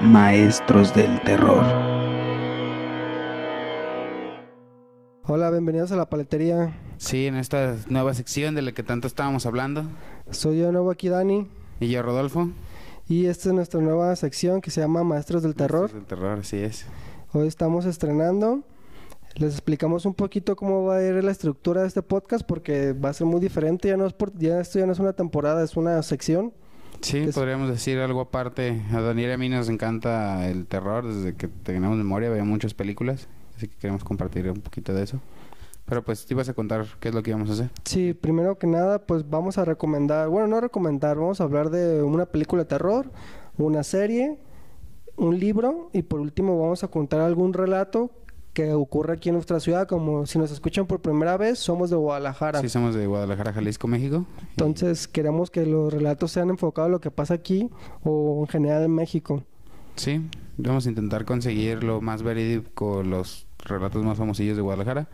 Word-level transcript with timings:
Maestros 0.00 0.94
del 0.94 1.20
Terror. 1.22 1.64
Hola, 5.24 5.50
bienvenidos 5.50 5.92
a 5.92 5.96
la 5.96 6.10
paletería. 6.10 6.76
Sí, 6.96 7.26
en 7.26 7.36
esta 7.36 7.76
nueva 7.88 8.14
sección 8.14 8.54
de 8.54 8.62
la 8.62 8.72
que 8.72 8.82
tanto 8.82 9.06
estábamos 9.06 9.46
hablando. 9.46 9.84
Soy 10.30 10.58
yo 10.58 10.66
de 10.66 10.72
nuevo 10.72 10.90
aquí, 10.90 11.08
Dani. 11.08 11.46
Y 11.78 11.88
yo, 11.88 12.02
Rodolfo. 12.02 12.50
Y 13.08 13.26
esta 13.26 13.50
es 13.50 13.54
nuestra 13.54 13.80
nueva 13.80 14.14
sección 14.16 14.60
que 14.60 14.70
se 14.70 14.80
llama 14.80 15.04
Maestros 15.04 15.42
del 15.42 15.54
Terror. 15.54 15.82
Maestros 15.82 16.00
del 16.00 16.08
Terror, 16.08 16.38
así 16.40 16.56
es. 16.56 16.86
Hoy 17.32 17.46
estamos 17.46 17.84
estrenando. 17.84 18.62
Les 19.36 19.52
explicamos 19.52 20.04
un 20.06 20.14
poquito 20.14 20.56
cómo 20.56 20.84
va 20.84 20.96
a 20.96 21.02
ir 21.02 21.22
la 21.24 21.30
estructura 21.30 21.82
de 21.82 21.88
este 21.88 22.02
podcast 22.02 22.44
porque 22.46 22.92
va 22.92 23.10
a 23.10 23.12
ser 23.14 23.26
muy 23.26 23.40
diferente. 23.40 23.88
Ya 23.88 23.96
no 23.96 24.06
es 24.06 24.12
por, 24.12 24.36
ya 24.36 24.60
esto 24.60 24.78
ya 24.78 24.86
no 24.86 24.92
es 24.92 24.98
una 24.98 25.12
temporada, 25.12 25.62
es 25.64 25.76
una 25.76 26.02
sección. 26.02 26.52
Sí, 27.00 27.18
Es- 27.18 27.34
podríamos 27.34 27.70
decir 27.70 27.98
algo 27.98 28.20
aparte. 28.20 28.82
A 28.92 29.00
Daniel 29.00 29.30
y 29.30 29.32
a 29.32 29.38
mí 29.38 29.48
nos 29.48 29.68
encanta 29.68 30.46
el 30.48 30.66
terror. 30.66 31.06
Desde 31.06 31.34
que 31.36 31.48
tenemos 31.48 31.96
memoria, 31.96 32.28
veía 32.28 32.44
muchas 32.44 32.74
películas. 32.74 33.28
Así 33.56 33.68
que 33.68 33.76
queremos 33.76 34.04
compartir 34.04 34.50
un 34.50 34.60
poquito 34.60 34.92
de 34.92 35.04
eso. 35.04 35.20
Pero 35.86 36.04
pues 36.04 36.26
te 36.26 36.34
ibas 36.34 36.48
a 36.48 36.54
contar 36.54 36.86
qué 37.00 37.08
es 37.08 37.14
lo 37.14 37.22
que 37.22 37.30
íbamos 37.30 37.48
a 37.50 37.52
hacer. 37.54 37.70
Sí, 37.84 38.12
primero 38.14 38.58
que 38.58 38.66
nada, 38.66 39.06
pues 39.06 39.28
vamos 39.28 39.58
a 39.58 39.64
recomendar, 39.64 40.28
bueno, 40.28 40.46
no 40.46 40.60
recomendar, 40.60 41.16
vamos 41.16 41.40
a 41.40 41.44
hablar 41.44 41.70
de 41.70 42.02
una 42.02 42.26
película 42.26 42.62
de 42.62 42.68
terror, 42.68 43.10
una 43.58 43.82
serie, 43.82 44.38
un 45.16 45.38
libro 45.40 45.90
y 45.92 46.02
por 46.02 46.20
último 46.20 46.60
vamos 46.60 46.84
a 46.84 46.88
contar 46.88 47.20
algún 47.20 47.52
relato 47.54 48.10
que 48.52 48.72
ocurre 48.72 49.14
aquí 49.14 49.28
en 49.28 49.36
nuestra 49.36 49.60
ciudad, 49.60 49.86
como 49.86 50.26
si 50.26 50.38
nos 50.38 50.50
escuchan 50.50 50.86
por 50.86 51.00
primera 51.00 51.36
vez, 51.36 51.58
somos 51.58 51.90
de 51.90 51.96
Guadalajara. 51.96 52.60
Sí, 52.60 52.68
somos 52.68 52.94
de 52.94 53.06
Guadalajara, 53.06 53.52
Jalisco, 53.52 53.86
México. 53.86 54.26
Entonces 54.50 55.06
queremos 55.06 55.50
que 55.50 55.66
los 55.66 55.92
relatos 55.92 56.32
sean 56.32 56.50
enfocados 56.50 56.88
a 56.88 56.92
lo 56.92 57.00
que 57.00 57.10
pasa 57.10 57.34
aquí 57.34 57.70
o 58.02 58.40
en 58.42 58.48
general 58.48 58.82
en 58.82 58.94
México. 58.94 59.44
Sí, 59.96 60.20
vamos 60.56 60.86
a 60.86 60.88
intentar 60.88 61.24
conseguir 61.24 61.84
lo 61.84 62.00
más 62.00 62.22
verídico, 62.22 63.02
los 63.02 63.46
relatos 63.58 64.04
más 64.04 64.18
famosillos 64.18 64.56
de 64.56 64.62
Guadalajara 64.62 65.08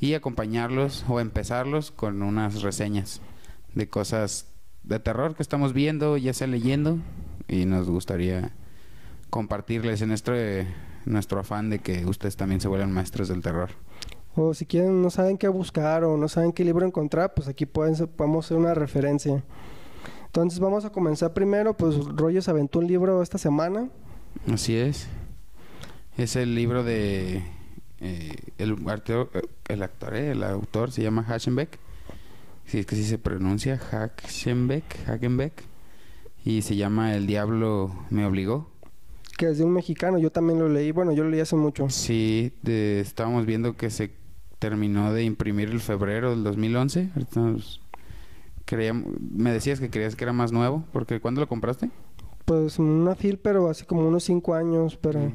y 0.00 0.14
acompañarlos 0.14 1.04
o 1.08 1.20
empezarlos 1.20 1.90
con 1.90 2.22
unas 2.22 2.62
reseñas 2.62 3.20
de 3.74 3.88
cosas 3.88 4.46
de 4.82 4.98
terror 5.00 5.34
que 5.34 5.42
estamos 5.42 5.72
viendo, 5.72 6.16
ya 6.16 6.32
sea 6.32 6.46
leyendo 6.46 6.98
y 7.48 7.64
nos 7.64 7.88
gustaría 7.88 8.52
compartirles 9.30 10.02
en 10.02 10.12
este 10.12 10.66
nuestro 11.08 11.40
afán 11.40 11.70
de 11.70 11.78
que 11.80 12.04
ustedes 12.06 12.36
también 12.36 12.60
se 12.60 12.68
vuelvan 12.68 12.92
maestros 12.92 13.28
del 13.28 13.42
terror. 13.42 13.70
O 14.36 14.54
si 14.54 14.66
quieren, 14.66 15.02
no 15.02 15.10
saben 15.10 15.36
qué 15.38 15.48
buscar 15.48 16.04
o 16.04 16.16
no 16.16 16.28
saben 16.28 16.52
qué 16.52 16.64
libro 16.64 16.86
encontrar, 16.86 17.34
pues 17.34 17.48
aquí 17.48 17.66
pueden, 17.66 17.96
ser- 17.96 18.08
podemos 18.08 18.44
hacer 18.46 18.56
una 18.56 18.74
referencia. 18.74 19.42
Entonces 20.26 20.60
vamos 20.60 20.84
a 20.84 20.90
comenzar 20.90 21.32
primero, 21.32 21.76
pues 21.76 21.96
Rollo 21.96 22.40
se 22.42 22.50
aventó 22.50 22.78
un 22.78 22.86
libro 22.86 23.22
esta 23.22 23.38
semana. 23.38 23.88
Así 24.52 24.76
es. 24.76 25.08
Es 26.16 26.36
el 26.36 26.54
libro 26.54 26.84
de 26.84 27.42
eh, 28.00 28.36
el, 28.58 28.76
actor, 28.88 29.30
el 29.68 29.82
actor, 29.82 30.14
eh, 30.14 30.32
el 30.32 30.42
autor 30.44 30.92
se 30.92 31.02
llama 31.02 31.24
Haschenbeck. 31.26 31.78
Si 32.66 32.78
es 32.78 32.86
que 32.86 32.94
sí 32.96 33.04
se 33.04 33.18
pronuncia 33.18 33.80
Haschenbeck, 33.90 35.08
Hagenbeck. 35.08 35.64
Y 36.44 36.62
se 36.62 36.76
llama 36.76 37.14
El 37.14 37.26
diablo 37.26 37.92
me 38.10 38.24
obligó. 38.26 38.68
Que 39.38 39.46
es 39.48 39.56
de 39.58 39.64
un 39.64 39.72
mexicano, 39.72 40.18
yo 40.18 40.30
también 40.30 40.58
lo 40.58 40.68
leí, 40.68 40.90
bueno, 40.92 41.12
yo 41.12 41.22
lo 41.24 41.30
leí 41.30 41.40
hace 41.40 41.56
mucho. 41.56 41.88
Sí, 41.88 42.52
de- 42.62 43.00
estábamos 43.00 43.46
viendo 43.46 43.76
que 43.76 43.88
se 43.88 44.10
terminó 44.58 45.12
de 45.12 45.22
imprimir 45.24 45.70
el 45.70 45.80
febrero 45.80 46.30
del 46.32 46.42
2011. 46.44 47.08
Ahorita 47.14 47.40
nos- 47.40 47.80
creíam- 48.66 49.04
me 49.20 49.52
decías 49.52 49.80
que 49.80 49.88
creías 49.90 50.16
que 50.16 50.24
era 50.24 50.32
más 50.32 50.52
nuevo, 50.52 50.84
porque 50.92 51.20
¿cuándo 51.20 51.40
lo 51.40 51.46
compraste? 51.48 51.88
Pues 52.44 52.78
una 52.78 53.14
fil, 53.14 53.38
pero 53.38 53.68
hace 53.70 53.84
como 53.86 54.06
unos 54.08 54.24
cinco 54.24 54.54
años, 54.54 54.96
pero 55.00 55.20
Mm. 55.20 55.32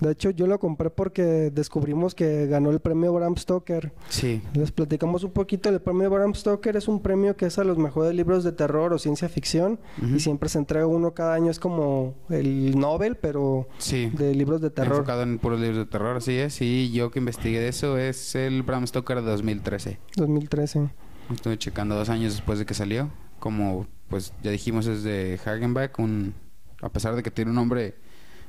De 0.00 0.10
hecho 0.10 0.30
yo 0.30 0.46
lo 0.46 0.58
compré 0.58 0.90
porque 0.90 1.50
descubrimos 1.52 2.14
que 2.14 2.46
ganó 2.46 2.70
el 2.70 2.80
premio 2.80 3.12
Bram 3.12 3.36
Stoker. 3.36 3.92
Sí, 4.08 4.42
Les 4.54 4.72
platicamos 4.72 5.24
un 5.24 5.30
poquito, 5.30 5.68
el 5.68 5.80
premio 5.80 6.10
Bram 6.10 6.34
Stoker 6.34 6.76
es 6.76 6.88
un 6.88 7.00
premio 7.00 7.36
que 7.36 7.46
es 7.46 7.58
a 7.58 7.64
los 7.64 7.78
mejores 7.78 8.14
libros 8.14 8.44
de 8.44 8.52
terror 8.52 8.92
o 8.92 8.98
ciencia 8.98 9.28
ficción 9.28 9.78
y 10.14 10.20
siempre 10.20 10.48
se 10.48 10.58
entrega 10.58 10.86
uno 10.86 11.14
cada 11.14 11.34
año, 11.34 11.50
es 11.50 11.58
como 11.58 12.14
el 12.28 12.78
Nobel, 12.78 13.16
pero 13.16 13.68
sí. 13.78 14.10
de 14.12 14.34
libros 14.34 14.60
de 14.60 14.70
terror. 14.70 14.98
Enfocado 14.98 15.22
en 15.22 15.38
puros 15.38 15.60
libros 15.60 15.78
de 15.78 15.86
terror, 15.86 16.16
así 16.16 16.34
es. 16.34 16.60
Y 16.60 16.90
yo 16.92 17.10
que 17.10 17.18
investigué 17.18 17.60
de 17.60 17.68
eso 17.68 17.98
es 17.98 18.34
el 18.34 18.62
Bram 18.62 18.86
Stoker 18.86 19.20
de 19.20 19.30
2013. 19.30 19.98
2013. 20.16 20.90
Estuve 21.32 21.58
checando 21.58 21.94
dos 21.94 22.08
años 22.08 22.32
después 22.32 22.58
de 22.58 22.66
que 22.66 22.74
salió. 22.74 23.10
Como, 23.38 23.86
pues 24.08 24.32
ya 24.42 24.50
dijimos, 24.50 24.86
es 24.86 25.02
de 25.02 25.38
Hagenbeck. 25.44 25.98
Un, 25.98 26.34
a 26.80 26.88
pesar 26.88 27.16
de 27.16 27.22
que 27.22 27.30
tiene 27.30 27.50
un 27.50 27.56
nombre 27.56 27.94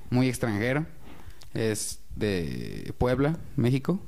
muy 0.09 0.27
extranjero, 0.27 0.85
es 1.53 2.01
de 2.15 2.93
Puebla, 2.97 3.37
México. 3.55 3.99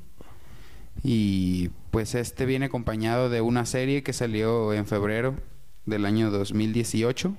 Y 1.02 1.70
pues 1.90 2.14
este 2.14 2.46
viene 2.46 2.66
acompañado 2.66 3.28
de 3.28 3.40
una 3.40 3.66
serie 3.66 4.02
que 4.02 4.12
salió 4.12 4.72
en 4.72 4.86
febrero 4.86 5.36
del 5.84 6.06
año 6.06 6.30
2018. 6.30 7.34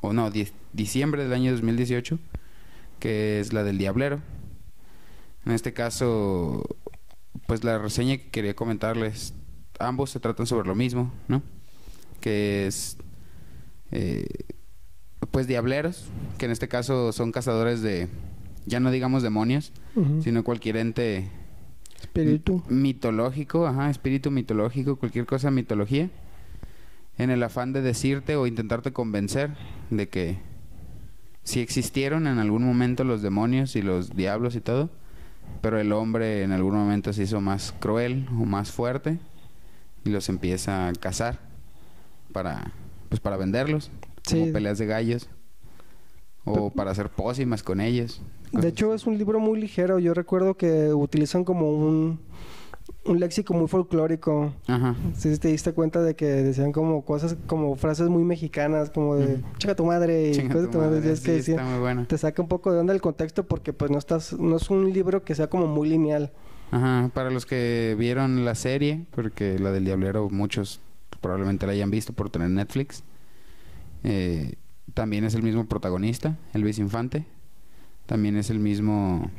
O 0.00 0.12
no, 0.12 0.30
diciembre 0.72 1.24
del 1.24 1.32
año 1.32 1.52
2018. 1.52 2.18
Que 2.98 3.40
es 3.40 3.52
la 3.52 3.64
del 3.64 3.78
Diablero. 3.78 4.20
En 5.44 5.52
este 5.52 5.72
caso, 5.72 6.64
pues 7.46 7.62
la 7.62 7.78
reseña 7.78 8.16
que 8.16 8.30
quería 8.30 8.56
comentarles, 8.56 9.34
ambos 9.78 10.10
se 10.10 10.20
tratan 10.20 10.46
sobre 10.46 10.66
lo 10.66 10.74
mismo, 10.74 11.12
¿no? 11.28 11.42
Que 12.20 12.66
es, 12.66 12.96
eh, 13.92 14.26
pues 15.30 15.46
diableros, 15.46 16.06
que 16.38 16.46
en 16.46 16.50
este 16.50 16.66
caso 16.66 17.12
son 17.12 17.30
cazadores 17.30 17.80
de, 17.80 18.08
ya 18.66 18.80
no 18.80 18.90
digamos 18.90 19.22
demonios, 19.22 19.72
sino 20.20 20.44
cualquier 20.44 20.76
ente 20.76 21.30
Espíritu. 22.00 22.62
mitológico, 22.68 23.66
ajá, 23.66 23.88
espíritu 23.88 24.30
mitológico, 24.30 24.96
cualquier 24.96 25.24
cosa 25.24 25.50
mitología, 25.50 26.10
en 27.16 27.30
el 27.30 27.42
afán 27.42 27.72
de 27.72 27.80
decirte 27.80 28.36
o 28.36 28.46
intentarte 28.46 28.92
convencer 28.92 29.50
de 29.90 30.08
que 30.08 30.38
si 31.44 31.60
existieron 31.60 32.26
en 32.26 32.38
algún 32.38 32.64
momento 32.64 33.04
los 33.04 33.22
demonios 33.22 33.76
y 33.76 33.82
los 33.82 34.14
diablos 34.14 34.56
y 34.56 34.60
todo, 34.60 34.90
pero 35.62 35.80
el 35.80 35.92
hombre 35.92 36.42
en 36.42 36.52
algún 36.52 36.74
momento 36.74 37.12
se 37.12 37.22
hizo 37.22 37.40
más 37.40 37.72
cruel 37.78 38.26
o 38.30 38.44
más 38.44 38.72
fuerte 38.72 39.18
y 40.04 40.10
los 40.10 40.28
empieza 40.28 40.88
a 40.88 40.92
cazar 40.92 41.38
para 42.32 42.72
pues 43.08 43.20
para 43.20 43.36
venderlos, 43.36 43.90
como 44.28 44.52
peleas 44.52 44.78
de 44.78 44.86
gallos 44.86 45.28
o 46.46 46.70
para 46.70 46.92
hacer 46.92 47.10
pócimas 47.10 47.62
con 47.62 47.80
ellos. 47.80 48.22
De 48.52 48.68
hecho, 48.68 48.94
es 48.94 49.06
un 49.06 49.18
libro 49.18 49.38
muy 49.40 49.60
ligero. 49.60 49.98
Yo 49.98 50.14
recuerdo 50.14 50.54
que 50.56 50.94
utilizan 50.94 51.44
como 51.44 51.70
un, 51.72 52.20
un 53.04 53.20
léxico 53.20 53.52
muy 53.52 53.66
folclórico. 53.68 54.52
Ajá. 54.68 54.94
Si 55.16 55.36
te 55.38 55.48
diste 55.48 55.72
cuenta 55.72 56.00
de 56.00 56.14
que 56.16 56.24
decían 56.26 56.72
como 56.72 57.04
cosas, 57.04 57.36
como 57.48 57.74
frases 57.76 58.08
muy 58.08 58.22
mexicanas, 58.24 58.88
como 58.90 59.16
de 59.16 59.34
Ujú. 59.34 59.42
chica 59.58 59.74
tu 59.74 59.84
madre 59.84 60.28
y 60.28 60.32
Chinga 60.32 60.54
cosas 60.54 60.70
tu 60.70 60.78
madre. 60.78 61.12
es 61.12 61.20
que 61.20 61.42
sí, 61.42 61.52
decían- 61.52 61.58
está 61.58 61.70
muy 61.70 61.80
bueno. 61.80 62.06
te 62.06 62.16
saca 62.16 62.40
un 62.40 62.48
poco 62.48 62.72
de 62.72 62.78
onda 62.78 62.94
el 62.94 63.00
contexto 63.00 63.44
porque 63.44 63.72
pues 63.72 63.90
no 63.90 63.98
estás, 63.98 64.32
no 64.38 64.56
es 64.56 64.70
un 64.70 64.92
libro 64.92 65.24
que 65.24 65.34
sea 65.34 65.48
como 65.48 65.66
muy 65.66 65.88
lineal. 65.88 66.32
Ajá, 66.70 67.10
para 67.12 67.30
los 67.30 67.46
que 67.46 67.94
vieron 67.98 68.44
la 68.44 68.54
serie, 68.54 69.04
porque 69.12 69.58
la 69.58 69.70
del 69.72 69.84
Diablero 69.84 70.30
muchos 70.30 70.80
probablemente 71.20 71.66
la 71.66 71.72
hayan 71.72 71.90
visto 71.90 72.12
por 72.12 72.30
tener 72.30 72.50
Netflix, 72.50 73.02
eh, 74.04 74.54
también 74.94 75.24
es 75.24 75.34
el 75.34 75.42
mismo 75.42 75.66
protagonista, 75.66 76.36
Elvis 76.54 76.78
Infante, 76.78 77.24
también 78.06 78.36
es 78.36 78.50
el 78.50 78.58
mismo 78.58 79.30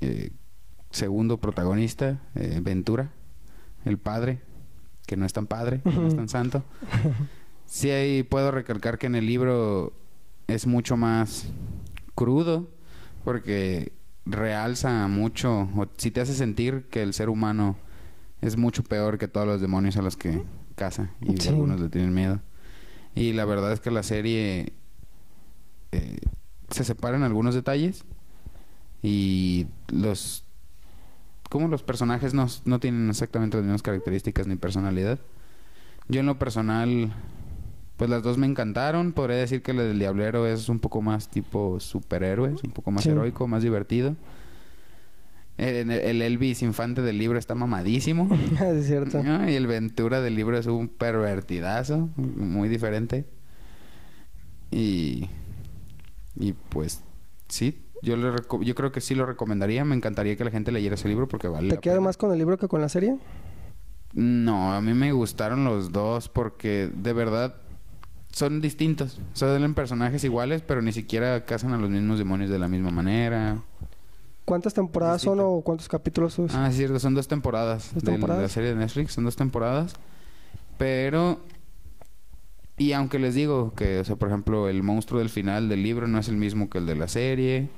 eh, 0.00 0.30
segundo 0.90 1.38
protagonista, 1.38 2.20
eh, 2.34 2.60
Ventura, 2.62 3.10
el 3.84 3.98
padre, 3.98 4.40
que 5.06 5.16
no 5.16 5.24
es 5.26 5.32
tan 5.32 5.46
padre, 5.46 5.80
que 5.82 5.90
no 5.92 6.06
es 6.08 6.16
tan 6.16 6.28
santo. 6.28 6.62
Sí, 7.70 7.90
ahí 7.90 8.22
puedo 8.22 8.50
recalcar 8.50 8.96
que 8.96 9.08
en 9.08 9.14
el 9.14 9.26
libro 9.26 9.92
es 10.46 10.66
mucho 10.66 10.96
más 10.96 11.50
crudo, 12.14 12.66
porque 13.24 13.92
realza 14.24 15.06
mucho, 15.06 15.68
o 15.76 15.86
si 15.98 16.10
te 16.10 16.22
hace 16.22 16.32
sentir 16.32 16.86
que 16.90 17.02
el 17.02 17.12
ser 17.12 17.28
humano 17.28 17.76
es 18.40 18.56
mucho 18.56 18.82
peor 18.82 19.18
que 19.18 19.28
todos 19.28 19.46
los 19.46 19.60
demonios 19.60 19.98
a 19.98 20.02
los 20.02 20.16
que 20.16 20.42
caza 20.76 21.10
y 21.20 21.36
Sí. 21.36 21.50
algunos 21.50 21.78
le 21.78 21.90
tienen 21.90 22.14
miedo. 22.14 22.40
Y 23.14 23.32
la 23.32 23.44
verdad 23.44 23.72
es 23.72 23.80
que 23.80 23.90
la 23.90 24.02
serie 24.02 24.72
eh, 25.92 26.18
se 26.70 26.84
separa 26.84 27.16
en 27.16 27.22
algunos 27.22 27.54
detalles 27.54 28.04
y 29.02 29.66
los 29.92 30.44
como 31.50 31.68
los 31.68 31.82
personajes 31.82 32.34
no, 32.34 32.46
no 32.66 32.78
tienen 32.78 33.08
exactamente 33.08 33.56
las 33.56 33.64
mismas 33.64 33.82
características 33.82 34.46
ni 34.46 34.56
personalidad. 34.56 35.18
Yo 36.08 36.20
en 36.20 36.26
lo 36.26 36.38
personal, 36.38 37.10
pues 37.96 38.10
las 38.10 38.22
dos 38.22 38.36
me 38.36 38.46
encantaron. 38.46 39.12
Podría 39.12 39.38
decir 39.38 39.62
que 39.62 39.72
la 39.72 39.82
del 39.82 39.98
Diablero 39.98 40.46
es 40.46 40.68
un 40.68 40.78
poco 40.78 41.00
más 41.00 41.28
tipo 41.28 41.80
superhéroes, 41.80 42.62
un 42.64 42.70
poco 42.72 42.90
más 42.90 43.04
Sí. 43.04 43.10
heroico, 43.10 43.46
más 43.48 43.62
divertido. 43.62 44.14
El, 45.58 45.90
el 45.90 46.22
Elvis 46.22 46.62
infante 46.62 47.02
del 47.02 47.18
libro 47.18 47.38
está 47.38 47.54
mamadísimo. 47.54 48.28
es 48.62 48.86
cierto. 48.86 49.20
Ah, 49.26 49.50
Y 49.50 49.54
el 49.54 49.66
Ventura 49.66 50.20
del 50.20 50.36
libro 50.36 50.56
es 50.56 50.66
un 50.66 50.88
pervertidazo, 50.88 52.08
muy 52.16 52.68
diferente. 52.68 53.26
Y, 54.70 55.28
y 56.36 56.52
pues 56.52 57.02
sí, 57.48 57.82
yo, 58.02 58.16
le 58.16 58.30
yo 58.64 58.74
creo 58.74 58.92
que 58.92 59.00
sí 59.00 59.14
lo 59.14 59.26
recomendaría. 59.26 59.84
Me 59.84 59.96
encantaría 59.96 60.36
que 60.36 60.44
la 60.44 60.50
gente 60.50 60.70
leyera 60.72 60.94
ese 60.94 61.08
libro 61.08 61.26
porque 61.28 61.48
vale 61.48 61.68
¿Te 61.68 61.74
la 61.74 61.80
pena. 61.80 62.00
más 62.00 62.16
con 62.16 62.32
el 62.32 62.38
libro 62.38 62.56
que 62.56 62.68
con 62.68 62.80
la 62.80 62.88
serie? 62.88 63.16
No, 64.14 64.72
a 64.72 64.80
mí 64.80 64.94
me 64.94 65.12
gustaron 65.12 65.64
los 65.64 65.92
dos 65.92 66.28
porque 66.28 66.90
de 66.94 67.12
verdad 67.12 67.56
son 68.30 68.60
distintos. 68.60 69.20
Son 69.32 69.74
personajes 69.74 70.22
iguales, 70.22 70.62
pero 70.62 70.82
ni 70.82 70.92
siquiera 70.92 71.44
cazan 71.44 71.72
a 71.72 71.78
los 71.78 71.90
mismos 71.90 72.18
demonios 72.18 72.50
de 72.50 72.58
la 72.58 72.68
misma 72.68 72.90
manera. 72.90 73.62
¿Cuántas 74.48 74.72
temporadas 74.72 75.20
son 75.20 75.40
o 75.40 75.60
cuántos 75.60 75.90
capítulos 75.90 76.32
son? 76.32 76.48
Ah, 76.54 76.68
es 76.70 76.76
cierto, 76.76 76.98
son 76.98 77.14
dos 77.14 77.28
temporadas 77.28 77.90
¿Dos 77.92 78.02
de 78.02 78.12
temporadas? 78.12 78.42
la 78.42 78.48
serie 78.48 78.70
de 78.70 78.76
Netflix, 78.76 79.12
son 79.12 79.24
dos 79.24 79.36
temporadas. 79.36 79.92
Pero 80.78 81.40
y 82.78 82.92
aunque 82.92 83.18
les 83.18 83.34
digo 83.34 83.74
que, 83.74 83.98
o 83.98 84.04
sea, 84.04 84.16
por 84.16 84.28
ejemplo, 84.28 84.70
el 84.70 84.82
monstruo 84.82 85.18
del 85.18 85.28
final 85.28 85.68
del 85.68 85.82
libro 85.82 86.08
no 86.08 86.18
es 86.18 86.28
el 86.28 86.38
mismo 86.38 86.70
que 86.70 86.78
el 86.78 86.86
de 86.86 86.94
la 86.96 87.08
serie, 87.08 87.68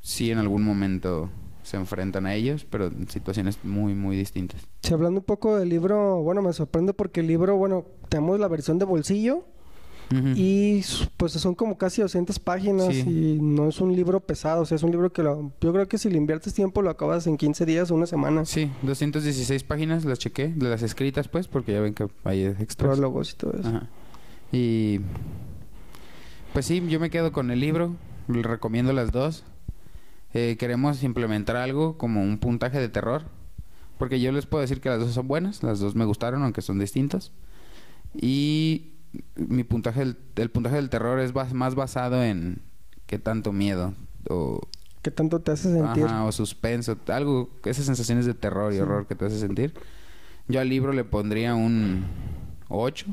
sí 0.00 0.30
en 0.30 0.38
algún 0.38 0.62
momento 0.62 1.28
se 1.62 1.76
enfrentan 1.76 2.24
a 2.24 2.34
ellos, 2.34 2.64
pero 2.64 2.86
en 2.86 3.08
situaciones 3.08 3.58
muy 3.62 3.94
muy 3.94 4.16
distintas. 4.16 4.66
Si 4.84 4.94
hablando 4.94 5.20
un 5.20 5.26
poco 5.26 5.56
del 5.56 5.68
libro, 5.68 6.22
bueno, 6.22 6.40
me 6.40 6.54
sorprende 6.54 6.94
porque 6.94 7.20
el 7.20 7.26
libro, 7.26 7.58
bueno, 7.58 7.84
tenemos 8.08 8.40
la 8.40 8.48
versión 8.48 8.78
de 8.78 8.86
bolsillo 8.86 9.44
Ujú. 10.12 10.28
y 10.36 10.84
pues 11.16 11.32
son 11.32 11.56
como 11.56 11.76
casi 11.78 12.00
200 12.00 12.38
páginas 12.38 12.94
Sí. 12.94 13.00
y 13.36 13.38
no 13.42 13.68
es 13.68 13.80
un 13.80 13.94
libro 13.96 14.20
pesado, 14.20 14.62
o 14.62 14.64
sea, 14.64 14.76
es 14.76 14.82
un 14.84 14.92
libro 14.92 15.12
que 15.12 15.22
lo- 15.24 15.50
yo 15.60 15.72
creo 15.72 15.88
que 15.88 15.98
si 15.98 16.08
le 16.08 16.16
inviertes 16.16 16.54
tiempo 16.54 16.80
lo 16.80 16.90
acabas 16.90 17.26
en 17.26 17.36
15 17.36 17.66
días 17.66 17.90
o 17.90 17.96
una 17.96 18.06
semana. 18.06 18.44
Sí, 18.44 18.70
216 18.82 19.64
páginas 19.64 20.04
las 20.04 20.20
chequé, 20.20 20.48
de 20.48 20.68
las 20.68 20.82
escritas 20.82 21.26
pues, 21.26 21.48
porque 21.48 21.72
ya 21.72 21.80
ven 21.80 21.92
que 21.94 22.06
hay 22.22 22.44
extras. 22.44 22.92
Prólogos 22.92 23.32
y 23.32 23.36
todo 23.36 23.52
eso. 23.58 23.68
Ajá. 23.68 23.88
Y 24.52 25.00
pues 26.52 26.66
sí, 26.66 26.82
yo 26.88 27.00
me 27.00 27.10
quedo 27.10 27.32
con 27.32 27.50
el 27.50 27.58
libro, 27.60 27.96
le 28.28 28.42
recomiendo 28.42 28.92
las 28.92 29.10
dos. 29.12 29.44
Eh, 30.34 30.56
queremos 30.58 31.02
implementar 31.02 31.56
algo 31.56 31.98
como 31.98 32.22
un 32.22 32.38
puntaje 32.38 32.78
de 32.78 32.88
terror, 32.88 33.22
porque 33.98 34.20
yo 34.20 34.30
les 34.32 34.46
puedo 34.46 34.60
decir 34.62 34.80
que 34.80 34.88
las 34.88 35.00
dos 35.00 35.12
son 35.14 35.26
buenas, 35.28 35.62
las 35.62 35.80
dos 35.80 35.94
me 35.94 36.04
gustaron, 36.04 36.42
aunque 36.42 36.62
son 36.62 36.78
distintas. 36.78 37.32
Y 38.14 38.92
mi 39.36 39.64
puntaje, 39.64 40.00
del- 40.00 40.16
el 40.36 40.50
puntaje 40.50 40.76
del 40.76 40.90
terror 40.90 41.20
es 41.20 41.32
bas- 41.34 41.52
más 41.52 41.74
basado 41.74 42.22
en 42.22 42.60
qué 43.06 43.18
tanto 43.18 43.52
miedo 43.52 43.94
o, 44.28 44.60
¿Qué 45.02 45.10
tanto 45.12 45.40
te 45.40 45.52
hace 45.52 45.72
sentir? 45.72 46.04
ajá, 46.04 46.24
o 46.24 46.32
suspenso, 46.32 46.96
algo, 47.08 47.48
esas 47.64 47.84
sensaciones 47.86 48.26
de 48.26 48.34
terror 48.34 48.72
y 48.72 48.76
Sí. 48.76 48.82
horror 48.82 49.06
que 49.06 49.14
te 49.14 49.24
hace 49.26 49.38
sentir. 49.38 49.72
Yo 50.48 50.60
al 50.60 50.68
libro 50.68 50.92
le 50.92 51.04
pondría 51.04 51.54
un 51.54 52.04
8 52.68 53.06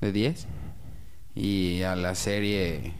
de 0.00 0.12
10 0.12 0.46
y 1.34 1.82
a 1.82 1.96
la 1.96 2.14
serie 2.14 2.94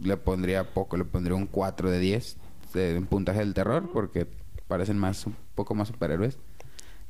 le 0.00 0.16
pondría 0.16 0.72
poco, 0.72 0.96
le 0.96 1.04
pondría 1.04 1.36
un 1.36 1.46
4 1.46 1.90
de 1.90 1.98
10 1.98 2.36
de 2.72 2.96
en 2.96 3.06
puntaje 3.06 3.40
del 3.40 3.52
terror 3.52 3.90
porque 3.92 4.26
parecen 4.68 4.96
más 4.96 5.26
un 5.26 5.36
poco 5.54 5.74
más 5.74 5.88
superhéroes 5.88 6.38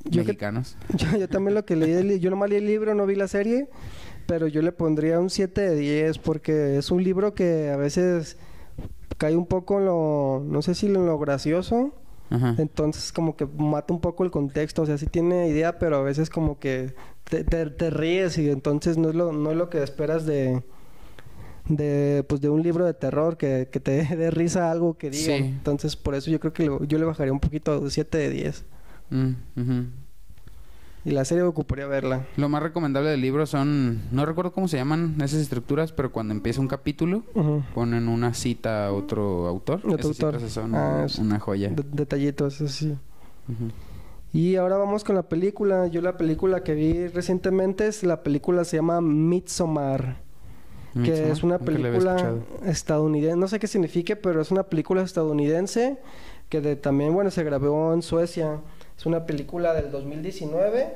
Yo 0.04 0.10
que- 0.22 0.28
mexicanos. 0.28 0.76
Yo, 0.96 1.16
yo 1.18 1.28
también 1.28 1.54
lo 1.54 1.64
que 1.64 1.76
leí, 1.76 2.18
yo 2.18 2.30
nomás 2.30 2.48
leí 2.48 2.58
el 2.58 2.66
libro, 2.66 2.94
no 2.94 3.06
vi 3.06 3.14
la 3.14 3.28
serie, 3.28 3.68
pero 4.30 4.46
yo 4.46 4.62
le 4.62 4.70
pondría 4.70 5.18
un 5.18 5.28
7 5.28 5.60
de 5.60 5.74
10 5.74 6.18
porque 6.18 6.78
es 6.78 6.92
un 6.92 7.02
libro 7.02 7.34
que 7.34 7.70
a 7.70 7.76
veces 7.76 8.36
cae 9.18 9.34
un 9.36 9.44
poco 9.46 9.80
en 9.80 9.86
lo, 9.86 10.40
no 10.46 10.62
sé 10.62 10.74
si 10.76 10.86
en 10.86 11.04
lo 11.04 11.18
gracioso, 11.18 11.92
Ajá. 12.30 12.54
entonces 12.58 13.12
como 13.12 13.36
que 13.36 13.44
mata 13.44 13.92
un 13.92 14.00
poco 14.00 14.22
el 14.22 14.30
contexto, 14.30 14.82
o 14.82 14.86
sea, 14.86 14.98
sí 14.98 15.06
tiene 15.06 15.48
idea, 15.48 15.80
pero 15.80 15.96
a 15.96 16.02
veces 16.02 16.30
como 16.30 16.60
que 16.60 16.94
te, 17.24 17.42
te- 17.42 17.66
te 17.70 17.90
ríes 17.90 18.38
y 18.38 18.48
entonces 18.50 18.96
no 18.98 19.08
es 19.08 19.16
lo, 19.16 19.32
no 19.32 19.50
es 19.50 19.56
lo 19.56 19.68
que 19.68 19.82
esperas 19.82 20.24
de 20.26 20.62
de 21.68 22.24
pues 22.28 22.40
de 22.40 22.48
un 22.48 22.62
libro 22.62 22.84
de 22.84 22.94
terror 22.94 23.36
que, 23.36 23.68
que 23.70 23.80
te 23.80 24.04
dé 24.16 24.30
risa 24.30 24.70
algo 24.70 24.94
que 24.96 25.10
diga. 25.10 25.24
Sí. 25.36 25.42
Entonces, 25.44 25.96
por 25.96 26.14
eso 26.14 26.30
yo 26.30 26.38
creo 26.40 26.52
que 26.52 26.64
yo 26.86 26.98
le 26.98 27.04
bajaría 27.04 27.32
un 27.32 27.40
poquito 27.40 27.80
de 27.80 27.90
7 27.90 28.16
de 28.18 28.30
10. 28.30 28.64
Mm. 29.10 29.32
Y 31.04 31.12
la 31.12 31.24
serie 31.24 31.42
ocuparía 31.44 31.86
verla. 31.86 32.26
Lo 32.36 32.48
más 32.50 32.62
recomendable 32.62 33.08
del 33.10 33.20
libro 33.22 33.46
son, 33.46 34.02
no 34.12 34.26
recuerdo 34.26 34.52
cómo 34.52 34.68
se 34.68 34.76
llaman 34.76 35.14
esas 35.18 35.40
estructuras, 35.40 35.92
pero 35.92 36.12
cuando 36.12 36.34
empieza 36.34 36.60
un 36.60 36.68
capítulo 36.68 37.22
Ujú. 37.34 37.62
ponen 37.74 38.06
una 38.08 38.34
cita 38.34 38.86
a 38.88 38.92
otro 38.92 39.46
autor. 39.46 39.78
Otro 39.78 39.94
Esas 39.94 40.06
autor. 40.06 40.36
citas 40.36 40.52
son 40.52 40.74
Ah, 40.74 41.06
una 41.18 41.38
joya. 41.40 41.70
De- 41.70 41.84
detallitos, 41.90 42.60
así. 42.60 42.90
Ujú. 43.48 43.70
Y 44.32 44.56
ahora 44.56 44.76
vamos 44.76 45.02
con 45.02 45.16
la 45.16 45.22
película. 45.22 45.86
Yo 45.86 46.02
la 46.02 46.16
película 46.18 46.62
que 46.62 46.74
vi 46.74 47.08
recientemente 47.08 47.86
es 47.86 48.02
la 48.04 48.22
película 48.22 48.64
se 48.64 48.76
llama 48.76 49.00
Midsommar, 49.00 50.18
que 50.92 51.00
Midsommar, 51.00 51.30
es 51.32 51.42
una 51.42 51.58
película 51.58 52.34
estadounidense. 52.66 53.36
No 53.36 53.48
sé 53.48 53.58
qué 53.58 53.66
signifique, 53.66 54.16
pero 54.16 54.40
es 54.42 54.50
una 54.50 54.64
película 54.64 55.02
estadounidense 55.02 55.98
que 56.50 56.60
de- 56.60 56.76
también, 56.76 57.14
bueno, 57.14 57.30
se 57.30 57.42
grabó 57.42 57.94
en 57.94 58.02
Suecia. 58.02 58.60
Es 59.00 59.06
una 59.06 59.24
película 59.24 59.72
del 59.72 59.90
2019. 59.90 60.94